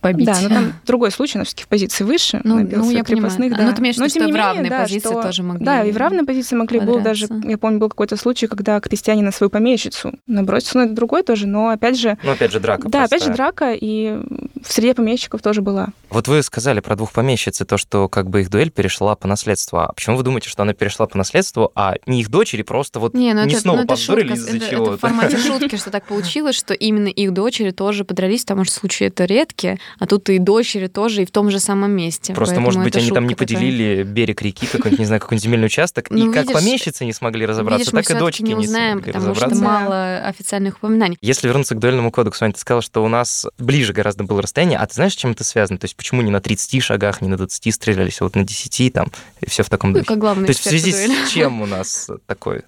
побить. 0.00 0.26
Да, 0.26 0.38
но 0.42 0.48
там 0.48 0.72
другой 0.86 1.10
случай, 1.10 1.38
она 1.38 1.44
все-таки 1.44 1.64
в 1.64 1.68
позиции 1.68 2.04
выше, 2.04 2.40
Ну, 2.44 2.56
ну, 2.56 2.60
я 2.62 2.66
понимаю. 2.68 3.04
крепостных, 3.04 3.52
А, 3.52 3.56
да. 3.56 3.62
ну, 3.66 3.74
ты 3.74 3.80
имеешь 3.80 3.96
в 3.96 3.98
Но, 4.00 4.08
что 4.08 4.18
не 4.20 4.24
в 4.26 4.28
менее, 4.28 4.42
равной 4.44 4.68
да, 4.70 4.82
позиции 4.82 5.08
что- 5.08 5.22
тоже 5.22 5.42
могли 5.42 5.64
Да, 5.64 5.84
и 5.84 5.92
в 5.92 5.96
равной 5.96 6.24
позиции 6.24 6.56
могли. 6.56 6.80
Был 6.80 7.00
даже, 7.00 7.26
я 7.44 7.58
помню, 7.58 7.78
был 7.78 7.88
какой-то 7.88 8.16
случай, 8.16 8.46
когда 8.46 8.78
крестьяне 8.80 9.22
на 9.22 9.32
свою 9.32 9.50
помещицу 9.50 10.12
набросился, 10.26 10.78
но 10.78 10.84
это 10.84 10.94
другой 10.94 11.22
тоже, 11.22 11.46
но 11.46 11.68
опять 11.70 11.98
же, 11.98 12.16
Ну, 12.22 12.32
опять 12.32 12.52
же, 12.52 12.60
драка 12.60 12.88
да, 12.88 13.04
опять 13.04 13.24
же 13.24 13.32
драка, 13.32 13.72
и 13.72 14.18
в 14.62 14.72
среде 14.72 14.94
помещиков 14.94 15.42
тоже 15.42 15.62
была. 15.62 15.88
Вот 16.10 16.28
вы 16.28 16.42
сказали 16.42 16.80
про 16.80 16.96
двух 16.96 17.12
помещиц, 17.12 17.60
и 17.60 17.64
то, 17.64 17.76
что 17.78 18.08
как 18.08 18.28
бы 18.30 18.40
их 18.42 18.50
дуэль 18.50 18.70
перешла 18.70 19.14
по 19.16 19.26
наследству. 19.28 19.78
А 19.78 19.92
почему 19.92 20.16
вы 20.16 20.22
думаете, 20.22 20.48
что 20.48 20.62
она 20.62 20.72
перешла 20.72 21.06
по 21.06 21.18
наследству, 21.18 21.70
а 21.74 21.94
не 22.06 22.20
их 22.20 22.30
дочери 22.30 22.62
просто 22.62 23.00
вот 23.00 23.14
Не, 23.14 23.34
ну 23.34 23.44
не 23.44 23.52
это, 23.52 23.60
снова 23.62 23.84
ну, 23.88 23.96
шутка. 23.96 24.34
из-за 24.34 24.58
чего-то? 24.60 24.92
это 24.94 24.96
в 24.98 25.00
формате 25.00 25.36
шутки, 25.46 25.76
что 25.76 25.90
так 25.90 26.04
получилось, 26.06 26.56
что 26.56 26.74
именно 26.74 27.08
их 27.08 27.32
дочери 27.32 27.70
тоже 27.70 28.04
подрались, 28.04 28.42
потому 28.42 28.64
что 28.64 28.74
случаи 28.74 29.06
это 29.08 29.24
редкие, 29.24 29.78
а 29.98 30.06
тут 30.06 30.28
и 30.30 30.38
дочери 30.38 30.86
тоже, 30.86 31.22
и 31.22 31.24
в 31.26 31.30
том 31.30 31.50
же 31.50 31.60
самом 31.60 31.92
месте. 31.92 32.34
Просто, 32.34 32.60
может 32.60 32.82
быть, 32.82 32.96
они 32.96 33.10
там 33.10 33.26
не 33.26 33.34
такая. 33.34 33.56
поделили 33.58 34.02
берег 34.02 34.42
реки, 34.42 34.66
какой-нибудь, 34.66 34.98
не 34.98 35.04
знаю, 35.06 35.20
какой-нибудь 35.20 35.44
земельный 35.44 35.66
участок, 35.66 36.10
Ну, 36.10 36.30
и 36.30 36.34
как 36.34 36.46
помещицы 36.52 37.04
не 37.04 37.12
смогли 37.12 37.46
разобраться, 37.46 37.90
Видишь, 37.90 38.06
так 38.06 38.16
и 38.16 38.18
дочки 38.18 38.42
не 38.42 38.48
не 38.54 38.54
узнаем, 38.66 38.92
смогли 38.98 39.12
потому 39.12 39.34
что 39.34 39.44
разобраться. 39.46 39.64
мало 39.64 40.18
официальных 40.26 40.76
упоминаний. 40.78 41.16
Если 41.20 41.46
вернуться 41.48 41.74
к 41.74 41.78
дуэльному 41.78 42.10
кодексу, 42.10 42.44
Аня, 42.44 42.54
ты 42.54 42.60
сказала, 42.60 42.82
что 42.82 43.04
у 43.04 43.08
нас 43.08 43.46
ближе 43.58 43.92
гораздо 43.92 44.24
было 44.24 44.42
расстояние, 44.42 44.78
а 44.78 44.86
ты 44.86 44.94
знаешь, 44.94 45.12
с 45.12 45.16
чем 45.16 45.32
это 45.32 45.44
связано? 45.44 45.78
То 45.78 45.84
есть 45.86 45.96
почему 45.96 46.22
не 46.22 46.30
на 46.30 46.40
30 46.40 46.82
шагах, 46.82 47.20
не 47.20 47.28
на 47.28 47.36
20 47.36 47.74
стрелялись, 47.74 48.20
а 48.20 48.24
вот 48.24 48.34
на 48.36 48.44
10 48.44 48.92
там, 48.92 49.08
и 49.40 49.48
все 49.48 49.62
в 49.62 49.70
таком 49.70 49.90
Ну, 49.90 49.98
духе? 49.98 50.06
как 50.08 50.18
главный 50.18 50.46
То 50.46 50.50
есть 50.50 50.60
в 50.60 50.64
связи 50.68 50.92
с 50.92 51.30
чем 51.30 51.62
у 51.62 51.66
нас 51.66 52.08
такой 52.26 52.62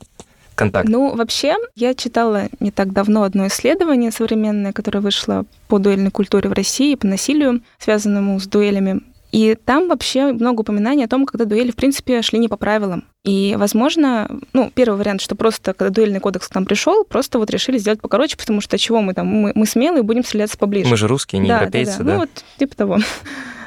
контакт? 0.61 0.89
Ну, 0.89 1.15
вообще, 1.15 1.57
я 1.75 1.95
читала 1.95 2.49
не 2.61 2.71
так 2.71 2.93
давно 2.93 3.25
одно 3.25 3.47
исследование 3.49 4.11
современное, 4.11 4.73
которое 4.73 5.01
вышло 5.01 5.45
по 5.69 5.79
дуэльной 5.79 6.11
культуре 6.11 6.49
в 6.49 6.53
России, 6.53 6.95
по 6.95 7.07
насилию, 7.07 7.63
связанному 7.79 8.39
с 8.39 8.47
дуэлями. 8.47 9.03
И 9.33 9.57
там 9.65 9.89
вообще 9.89 10.33
много 10.33 10.63
упоминаний 10.63 11.05
о 11.05 11.09
том, 11.09 11.25
когда 11.25 11.45
дуэли, 11.45 11.71
в 11.71 11.77
принципе, 11.77 12.21
шли 12.23 12.39
не 12.39 12.49
по 12.49 12.57
правилам. 12.57 13.05
И, 13.25 13.55
возможно, 13.57 14.29
ну, 14.53 14.73
первый 14.75 14.97
вариант, 14.97 15.21
что 15.21 15.37
просто, 15.37 15.73
когда 15.73 15.95
дуэльный 15.95 16.21
кодекс 16.21 16.49
к 16.49 16.55
нам 16.55 16.65
пришел, 16.65 17.05
просто 17.05 17.39
вот 17.39 17.51
решили 17.51 17.79
сделать 17.79 18.01
покороче, 18.01 18.37
потому 18.37 18.61
что 18.61 18.77
чего 18.79 19.01
мы 19.01 19.15
там, 19.15 19.27
мы, 19.27 19.53
мы 19.55 19.67
смелые, 19.67 20.03
будем 20.03 20.25
стреляться 20.25 20.59
поближе. 20.59 20.89
Мы 20.89 20.97
же 20.97 21.07
русские, 21.07 21.41
не 21.41 21.49
да, 21.49 21.59
европейцы, 21.59 21.99
да, 21.99 22.05
да? 22.05 22.13
Ну, 22.13 22.19
вот 22.21 22.31
типа 22.59 22.77
того. 22.77 22.99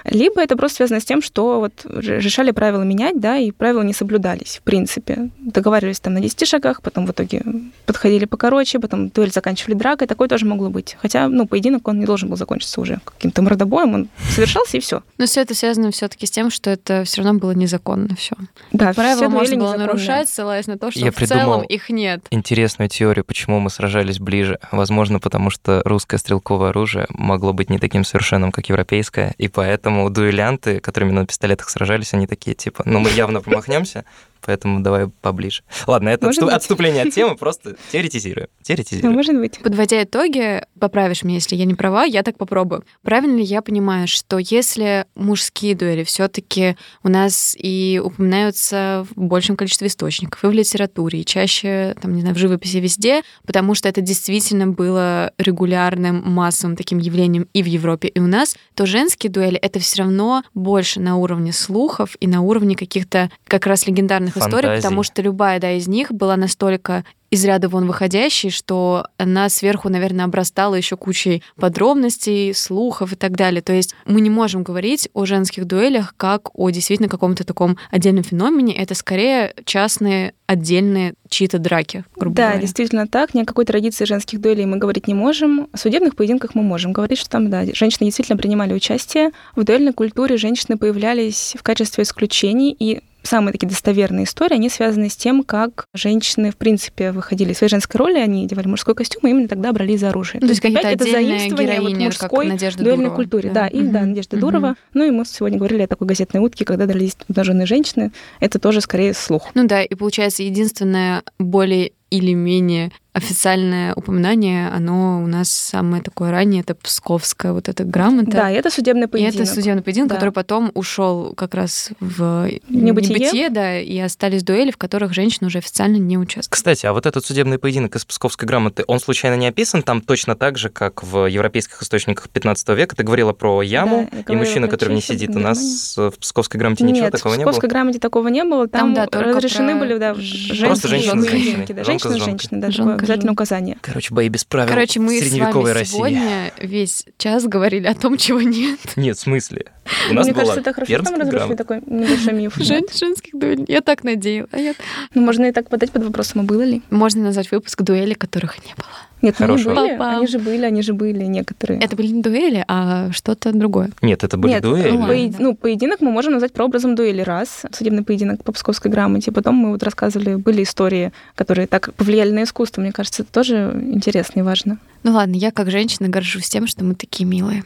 Либо 0.05 0.41
это 0.41 0.55
просто 0.55 0.77
связано 0.77 0.99
с 0.99 1.05
тем, 1.05 1.21
что 1.21 1.59
вот 1.59 1.85
решали 1.85 2.51
правила 2.51 2.83
менять, 2.83 3.19
да, 3.19 3.37
и 3.37 3.51
правила 3.51 3.81
не 3.81 3.93
соблюдались, 3.93 4.57
в 4.57 4.61
принципе. 4.61 5.29
Договаривались 5.39 5.99
там 5.99 6.13
на 6.13 6.21
10 6.21 6.47
шагах, 6.47 6.81
потом 6.81 7.05
в 7.05 7.11
итоге 7.11 7.41
подходили 7.85 8.25
покороче, 8.25 8.79
потом 8.79 9.09
дуэль 9.09 9.31
заканчивали 9.31 9.75
дракой, 9.75 10.07
такое 10.07 10.27
тоже 10.27 10.45
могло 10.45 10.69
быть. 10.69 10.97
Хотя, 11.01 11.27
ну, 11.27 11.47
поединок, 11.47 11.87
он 11.87 11.99
не 11.99 12.05
должен 12.05 12.29
был 12.29 12.37
закончиться 12.37 12.81
уже 12.81 12.99
каким-то 13.05 13.41
мордобоем, 13.41 13.93
он 13.93 14.09
совершался, 14.29 14.77
и 14.77 14.79
все. 14.79 15.03
Но 15.17 15.25
все 15.25 15.41
это 15.41 15.55
связано 15.55 15.91
все-таки 15.91 16.25
с 16.25 16.31
тем, 16.31 16.49
что 16.49 16.69
это 16.69 17.03
все 17.05 17.21
равно 17.21 17.39
было 17.39 17.51
незаконно 17.51 18.15
все. 18.15 18.35
Да, 18.71 18.93
Правила 18.93 19.17
все 19.17 19.29
можно 19.29 19.57
было 19.57 19.77
нарушать, 19.77 20.29
ссылаясь 20.29 20.67
на 20.67 20.77
то, 20.77 20.91
что 20.91 20.99
Я 20.99 21.11
в 21.11 21.15
целом 21.15 21.63
их 21.63 21.89
нет. 21.89 22.25
Интересную 22.31 22.89
теорию, 22.89 23.23
почему 23.23 23.59
мы 23.59 23.69
сражались 23.69 24.19
ближе. 24.19 24.59
Возможно, 24.71 25.19
потому 25.19 25.49
что 25.49 25.81
русское 25.85 26.17
стрелковое 26.17 26.69
оружие 26.69 27.05
могло 27.09 27.53
быть 27.53 27.69
не 27.69 27.79
таким 27.79 28.03
совершенным, 28.03 28.51
как 28.51 28.69
европейское, 28.69 29.33
и 29.37 29.47
поэтому 29.47 29.92
дуэлянты, 30.10 30.79
которыми 30.79 31.12
на 31.12 31.25
пистолетах 31.25 31.69
сражались, 31.69 32.13
они 32.13 32.27
такие, 32.27 32.56
типа, 32.56 32.84
ну 32.86 32.99
мы 32.99 33.10
явно 33.10 33.41
промахнемся, 33.41 34.06
поэтому 34.45 34.82
давай 34.82 35.08
поближе. 35.08 35.63
Ладно, 35.88 36.10
это 36.10 36.27
отступ- 36.29 36.49
отступление 36.49 37.03
от 37.03 37.13
темы, 37.13 37.36
просто 37.36 37.75
теоретизирую. 37.91 38.47
Ну, 38.49 38.63
Теоретизирую. 38.63 39.13
может 39.13 39.36
быть. 39.38 39.60
Подводя 39.60 40.03
итоги, 40.03 40.63
поправишь 40.79 41.23
меня, 41.23 41.36
если 41.36 41.56
я 41.56 41.65
не 41.65 41.75
права, 41.75 42.03
я 42.06 42.23
так 42.23 42.38
попробую. 42.38 42.84
Правильно 43.01 43.38
ли 43.38 43.43
я 43.43 43.62
понимаю, 43.62 44.08
что 44.08 44.38
если 44.38 45.06
мужские 45.15 45.75
дуэли 45.75 46.03
все-таки 46.03 46.75
у 47.03 47.10
нас 47.10 47.56
и 47.58 48.01
упоминаются 48.03 49.06
в 49.15 49.19
большем 49.21 49.56
количестве 49.56 49.88
источников, 49.88 50.43
и 50.43 50.47
в 50.47 50.51
литературе, 50.51 51.21
и 51.21 51.25
чаще, 51.25 51.95
там, 52.01 52.13
не 52.15 52.21
знаю, 52.21 52.36
в 52.36 52.38
живописи 52.39 52.77
везде, 52.77 53.21
потому 53.45 53.75
что 53.75 53.88
это 53.89 54.01
действительно 54.01 54.67
было 54.67 55.32
регулярным, 55.38 56.21
массовым 56.25 56.75
таким 56.75 56.97
явлением 56.97 57.47
и 57.53 57.62
в 57.63 57.65
Европе, 57.65 58.08
и 58.08 58.19
у 58.19 58.27
нас, 58.27 58.56
то 58.75 58.86
женские 58.86 59.32
дуэли— 59.32 59.58
это 59.62 59.79
все 59.79 60.03
равно 60.03 60.43
больше 60.53 60.99
на 60.99 61.17
уровне 61.17 61.53
слухов 61.53 62.15
и 62.19 62.27
на 62.27 62.41
уровне 62.41 62.75
каких-то 62.75 63.29
как 63.47 63.65
раз 63.67 63.88
легендарных 63.88 64.32
историй, 64.37 64.67
Фантазий. 64.67 64.81
потому 64.81 65.03
что 65.03 65.21
любая 65.21 65.59
да, 65.59 65.71
из 65.71 65.87
них 65.87 66.11
была 66.11 66.35
настолько 66.37 67.03
из 67.29 67.43
ряда 67.45 67.67
вон 67.67 67.87
выходящей, 67.87 68.51
что 68.51 69.07
она 69.17 69.49
сверху, 69.49 69.89
наверное, 69.89 70.25
обрастала 70.25 70.75
еще 70.75 70.95
кучей 70.97 71.41
подробностей, 71.55 72.53
слухов 72.53 73.11
и 73.13 73.15
так 73.15 73.31
далее. 73.35 73.63
То 73.63 73.73
есть 73.73 73.95
мы 74.05 74.21
не 74.21 74.29
можем 74.29 74.61
говорить 74.61 75.09
о 75.13 75.25
женских 75.25 75.65
дуэлях 75.65 76.13
как 76.15 76.49
о 76.53 76.69
действительно 76.69 77.09
каком-то 77.09 77.43
таком 77.43 77.77
отдельном 77.89 78.23
феномене. 78.23 78.75
Это 78.75 78.93
скорее 78.93 79.55
частные, 79.65 80.35
отдельные 80.45 81.15
чьи-то 81.27 81.57
драки, 81.57 82.05
грубо 82.15 82.35
Да, 82.35 82.43
говоря. 82.49 82.61
действительно 82.61 83.07
так. 83.07 83.33
Ни 83.33 83.41
о 83.41 83.45
какой 83.45 83.65
традиции 83.65 84.05
женских 84.05 84.39
дуэлей 84.39 84.65
мы 84.65 84.77
говорить 84.77 85.07
не 85.07 85.15
можем. 85.15 85.69
О 85.71 85.77
судебных 85.77 86.15
поединках 86.15 86.53
мы 86.53 86.61
можем 86.61 86.93
говорить, 86.93 87.17
что 87.17 87.31
там, 87.31 87.49
да, 87.49 87.65
женщины 87.73 88.05
действительно 88.05 88.37
принимали 88.37 88.73
участие. 88.75 89.31
В 89.55 89.63
дуэльной 89.63 89.93
культуре 89.93 90.37
женщины 90.37 90.77
появлялись 90.77 91.55
в 91.57 91.63
качестве 91.63 92.03
исключений, 92.03 92.75
и 92.77 93.01
самые 93.23 93.53
такие 93.53 93.67
достоверные 93.67 94.25
истории, 94.25 94.55
они 94.55 94.69
связаны 94.69 95.09
с 95.09 95.15
тем, 95.15 95.43
как 95.43 95.86
женщины, 95.93 96.51
в 96.51 96.57
принципе, 96.57 97.12
выходили 97.12 97.51
из 97.51 97.57
своей 97.57 97.69
женской 97.69 97.97
роли, 97.99 98.19
они 98.19 98.45
одевали 98.45 98.67
мужской 98.67 98.95
костюм, 98.95 99.21
и 99.27 99.29
именно 99.31 99.47
тогда 99.47 99.71
брались 99.73 100.01
за 100.01 100.09
оружие. 100.09 100.39
Ну, 100.41 100.47
то 100.47 100.51
есть 100.51 100.62
какие-то 100.62 100.88
это 100.88 101.03
заимствование 101.03 101.81
вот 101.81 101.89
героини, 101.91 102.09
как 102.09 102.31
мужской 102.31 102.47
Надежда 102.47 102.83
дуэльной 102.83 103.03
Дурова. 103.05 103.15
культуре. 103.15 103.51
Да, 103.51 103.67
и 103.67 103.81
да, 103.81 103.99
Мгм. 104.01 104.09
Надежда 104.09 104.36
Мгм. 104.38 104.41
Дурова. 104.45 104.75
Ну 104.93 105.03
и 105.05 105.12
мы 105.12 105.25
сегодня 105.25 105.57
говорили 105.57 105.81
о 105.83 105.88
такой 105.88 106.07
газетной 106.07 106.41
утке, 106.41 106.65
когда 106.65 106.86
дрались 106.86 107.15
обнаженные 107.27 107.65
женщины. 107.65 108.12
Это 108.39 108.59
тоже 108.59 108.81
скорее 108.81 109.13
слух. 109.13 109.49
Ну 109.53 109.65
да, 109.67 109.83
и 109.83 109.95
получается, 109.95 110.43
единственное 110.43 111.23
более 111.39 111.91
или 112.13 112.34
менее 112.34 112.91
официальное 113.15 113.93
упоминание, 113.93 114.69
оно 114.69 115.21
у 115.23 115.28
нас 115.28 115.49
самое 115.52 116.02
такое 116.02 116.32
раннее, 116.32 116.62
это 116.62 116.73
псковская 116.73 117.54
вот 117.54 117.69
эта 117.69 117.84
грамота. 117.84 118.32
Да, 118.32 118.52
и 118.52 118.56
это 118.56 118.71
судебный 118.71 119.04
И 119.06 119.08
поединок. 119.08 119.36
это 119.36 119.45
судебный 119.54 119.84
поединок, 119.84 120.10
Да. 120.10 120.15
который 120.15 120.32
потом 120.32 120.71
ушел 120.73 121.34
как 121.36 121.54
раз 121.54 121.91
в 121.99 122.49
Небытие. 122.69 123.15
небытие, 123.19 123.49
да, 123.52 123.80
и 123.80 123.99
остались 123.99 124.41
дуэли, 124.43 124.71
в 124.71 124.78
которых 124.78 125.13
женщины 125.13 125.45
уже 125.47 125.60
официально 125.60 125.97
не 125.97 126.17
участвуют. 126.17 126.47
Кстати, 126.49 126.88
а 126.88 126.93
вот 126.93 127.06
этот 127.06 127.23
судебный 127.23 127.60
поединок 127.60 127.95
из 127.95 128.04
Псковской 128.04 128.47
грамоты, 128.47 128.84
он 128.88 128.99
случайно 128.99 129.36
не 129.36 129.45
описан 129.47 129.84
там 129.84 130.02
точно 130.02 130.36
так 130.36 130.58
же, 130.58 130.69
как 130.69 131.04
в 131.04 131.28
европейских 131.28 131.84
источниках 131.84 132.30
15 132.30 132.69
века? 132.76 132.95
Ты 132.95 133.04
говорила 133.04 133.34
про 133.34 133.62
яму, 133.62 134.10
я 134.12 134.19
и 134.19 134.23
говорила 134.23 134.43
мужчина, 134.43 134.67
который 134.67 134.95
не 134.95 135.02
сидит. 135.02 135.36
У 135.36 135.39
нас 135.39 135.95
в 135.95 136.13
Псковской 136.19 136.58
грамоте 136.60 136.84
ничего 136.84 137.04
Нет, 137.06 137.12
такого 137.12 137.34
в 137.34 137.38
не 137.38 137.43
было? 137.43 137.52
Псковской 137.52 137.69
грамоте 137.69 137.99
такого 137.99 138.28
не 138.30 138.43
было. 138.43 138.67
Там, 138.67 138.95
Там, 138.95 139.08
да, 139.12 139.19
разрешены 139.21 139.73
про 139.73 139.80
были, 139.82 139.97
да, 139.99 140.15
ж- 140.15 140.17
женские 140.19 140.65
Просто 140.65 140.88
женщины 140.88 141.21
с 141.21 141.67
да, 141.67 141.84
Женщина 141.84 142.02
женщина, 142.09 142.25
с 142.25 142.25
женщина, 142.29 142.61
да, 142.61 142.67
Жонка, 142.71 142.83
такое 142.83 142.95
обязательно 142.95 143.29
жонка. 143.29 143.41
указание. 143.41 143.77
Короче, 143.81 144.13
бои 144.13 144.29
без 144.29 144.43
правил 144.45 144.69
Короче, 144.69 144.99
мы 144.99 145.17
с 145.17 145.21
средневековой 145.21 145.63
вами 145.71 145.79
России. 145.79 145.93
сегодня 145.95 146.51
весь 146.61 147.05
час 147.17 147.43
говорили 147.45 147.87
о 147.87 147.95
том, 147.95 148.17
чего 148.17 148.41
нет. 148.41 148.79
Нет, 148.95 149.17
в 149.17 149.21
смысле? 149.21 149.65
У 150.09 150.13
нас 150.13 150.25
Мне 150.25 150.33
была 150.33 150.41
кажется, 150.43 150.59
это 150.61 150.73
хорошо, 150.73 150.93
что 150.95 151.03
там 151.03 151.19
разрушили 151.21 151.55
такой 151.55 151.81
небольшой 151.85 152.33
миф. 152.33 152.55
Жен- 152.57 152.85
женских 152.93 153.33
дуэлей. 153.39 153.65
Я 153.67 153.81
так 153.81 154.03
надеялась. 154.03 154.49
А 154.53 154.59
я- 154.59 154.73
Ну, 155.13 155.21
можно 155.21 155.45
и 155.45 155.51
так 155.51 155.69
подать 155.69 155.91
под 155.91 156.03
вопросом, 156.03 156.41
а 156.41 156.43
было 156.43 156.61
ли? 156.63 156.81
Можно 156.89 157.23
назвать 157.23 157.51
выпуск 157.51 157.81
дуэли, 157.81 158.13
которых 158.13 158.57
не 158.65 158.73
было. 158.75 158.87
Нет, 159.23 159.36
ну, 159.39 159.45
они 159.45 159.63
Хорошо. 159.63 159.81
были, 159.81 159.97
Папа. 159.97 160.17
они 160.17 160.27
же 160.27 160.38
были, 160.38 160.65
они 160.65 160.81
же 160.83 160.93
были 160.93 161.23
некоторые. 161.23 161.79
Это 161.81 161.95
были 161.95 162.07
не 162.07 162.21
дуэли, 162.21 162.63
а 162.67 163.09
что-то 163.12 163.51
другое. 163.53 163.89
Нет, 164.01 164.23
это 164.23 164.38
были 164.38 164.51
Нет, 164.51 164.62
дуэли. 164.62 164.97
поед- 164.97 165.39
ну, 165.39 165.55
поединок 165.55 166.01
мы 166.01 166.12
можем 166.12 166.33
назвать 166.33 166.51
прообразом 166.53 166.93
дуэли 166.93 167.21
раз, 167.21 167.63
судебный 167.71 168.03
поединок 168.03 168.43
по 168.43 168.51
псковской 168.51 168.91
грамоте. 168.91 169.31
Потом 169.31 169.55
мы 169.55 169.71
вот 169.71 169.81
рассказывали, 169.81 170.36
были 170.36 170.63
истории, 170.63 171.12
которые 171.36 171.67
так 171.67 171.93
повлияли 171.95 172.31
на 172.31 172.43
искусство. 172.43 172.81
Мне 172.81 172.91
кажется, 172.91 173.23
это 173.23 173.31
тоже 173.31 173.71
интересно 173.93 174.41
и 174.41 174.43
важно. 174.43 174.77
Ну 175.03 175.13
ладно, 175.13 175.36
я 175.36 175.51
как 175.51 175.71
женщина 175.71 176.09
горжусь 176.09 176.49
тем, 176.49 176.67
что 176.67 176.83
мы 176.83 176.93
такие 176.93 177.25
милые 177.25 177.63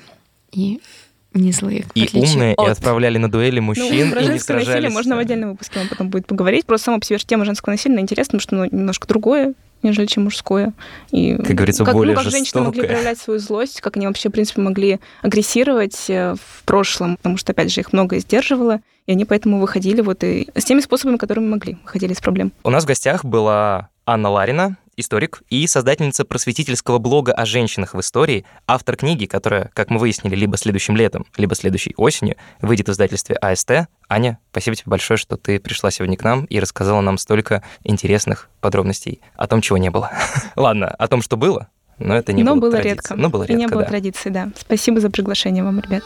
и 0.51 0.79
не 1.33 1.51
злые. 1.51 1.85
И 1.95 2.09
умные, 2.13 2.53
и 2.53 2.57
от- 2.57 2.69
отправляли 2.77 3.17
на 3.17 3.29
дуэли 3.29 3.59
Ну, 3.59 3.65
мужчин, 3.67 4.11
про 4.11 4.21
и 4.21 4.23
не 4.23 4.27
женское 4.31 4.53
насилие 4.55 4.73
сражались. 4.75 4.93
можно 4.93 5.15
в 5.15 5.19
отдельном 5.19 5.51
выпуске 5.51 5.79
вам 5.79 5.87
потом 5.89 6.09
будет 6.09 6.25
поговорить. 6.25 6.65
Просто 6.65 6.85
сама 6.85 6.99
по 6.99 7.05
себе 7.05 7.19
тема 7.19 7.45
женского 7.45 7.73
насилия 7.73 7.99
интересна, 7.99 8.39
потому 8.39 8.41
что 8.41 8.55
ну, 8.55 8.77
немножко 8.79 9.07
другое, 9.07 9.53
нежели 9.83 10.05
чем 10.07 10.23
мужское. 10.23 10.73
И 11.11 11.35
Как 11.35 11.55
говорится, 11.55 11.85
как, 11.85 11.93
более 11.93 12.15
ну, 12.15 12.23
как 12.23 12.31
женщины 12.31 12.61
могли 12.63 12.81
проявлять 12.83 13.19
свою 13.19 13.39
злость, 13.39 13.81
как 13.81 13.97
они 13.97 14.07
вообще, 14.07 14.29
в 14.29 14.31
принципе, 14.31 14.61
могли 14.61 14.99
агрессировать 15.21 16.09
э, 16.09 16.33
в 16.35 16.63
прошлом, 16.63 17.17
потому 17.17 17.37
что, 17.37 17.51
опять 17.51 17.71
же, 17.71 17.81
их 17.81 17.93
многое 17.93 18.19
сдерживало, 18.19 18.79
и 19.05 19.11
они 19.11 19.23
поэтому 19.25 19.59
выходили 19.59 20.01
вот 20.01 20.23
и 20.23 20.49
с 20.55 20.65
теми 20.65 20.79
способами, 20.81 21.17
которыми 21.17 21.47
могли, 21.47 21.77
выходили 21.83 22.13
из 22.13 22.19
проблем. 22.19 22.51
У 22.63 22.69
нас 22.71 22.83
в 22.83 22.87
гостях 22.87 23.23
была 23.23 23.89
Анна 24.05 24.29
Ларина, 24.29 24.77
историк 24.97 25.41
и 25.49 25.65
создательница 25.67 26.25
просветительского 26.25 26.97
блога 26.97 27.31
о 27.31 27.45
женщинах 27.45 27.93
в 27.93 27.99
истории, 28.01 28.45
автор 28.67 28.95
книги, 28.97 29.25
которая, 29.25 29.69
как 29.73 29.89
мы 29.89 29.99
выяснили, 29.99 30.35
либо 30.35 30.57
следующим 30.57 30.97
летом, 30.97 31.25
либо 31.37 31.55
следующей 31.55 31.93
осенью 31.95 32.35
выйдет 32.61 32.87
в 32.89 32.91
издательстве 32.91 33.35
АСТ. 33.35 33.87
Аня, 34.09 34.39
спасибо 34.51 34.75
тебе 34.75 34.89
большое, 34.89 35.17
что 35.17 35.37
ты 35.37 35.59
пришла 35.59 35.91
сегодня 35.91 36.17
к 36.17 36.23
нам 36.23 36.45
и 36.45 36.59
рассказала 36.59 37.01
нам 37.01 37.17
столько 37.17 37.63
интересных 37.83 38.49
подробностей 38.59 39.21
о 39.35 39.47
том, 39.47 39.61
чего 39.61 39.77
не 39.77 39.89
было. 39.89 40.11
Ладно, 40.55 40.87
о 40.87 41.07
том, 41.07 41.21
что 41.21 41.37
было, 41.37 41.67
но 41.99 42.15
это 42.15 42.33
не 42.33 42.43
Но 42.43 42.53
было 42.55 42.61
было 42.61 42.71
традицией. 42.71 42.93
редко. 42.95 43.15
Но 43.15 43.29
было 43.29 43.43
И 43.43 43.47
редко, 43.47 43.59
не 43.59 43.67
было 43.67 43.81
да. 43.83 43.87
традиции, 43.89 44.29
да. 44.29 44.49
Спасибо 44.57 44.99
за 44.99 45.09
приглашение 45.09 45.63
вам, 45.63 45.79
ребят. 45.79 46.03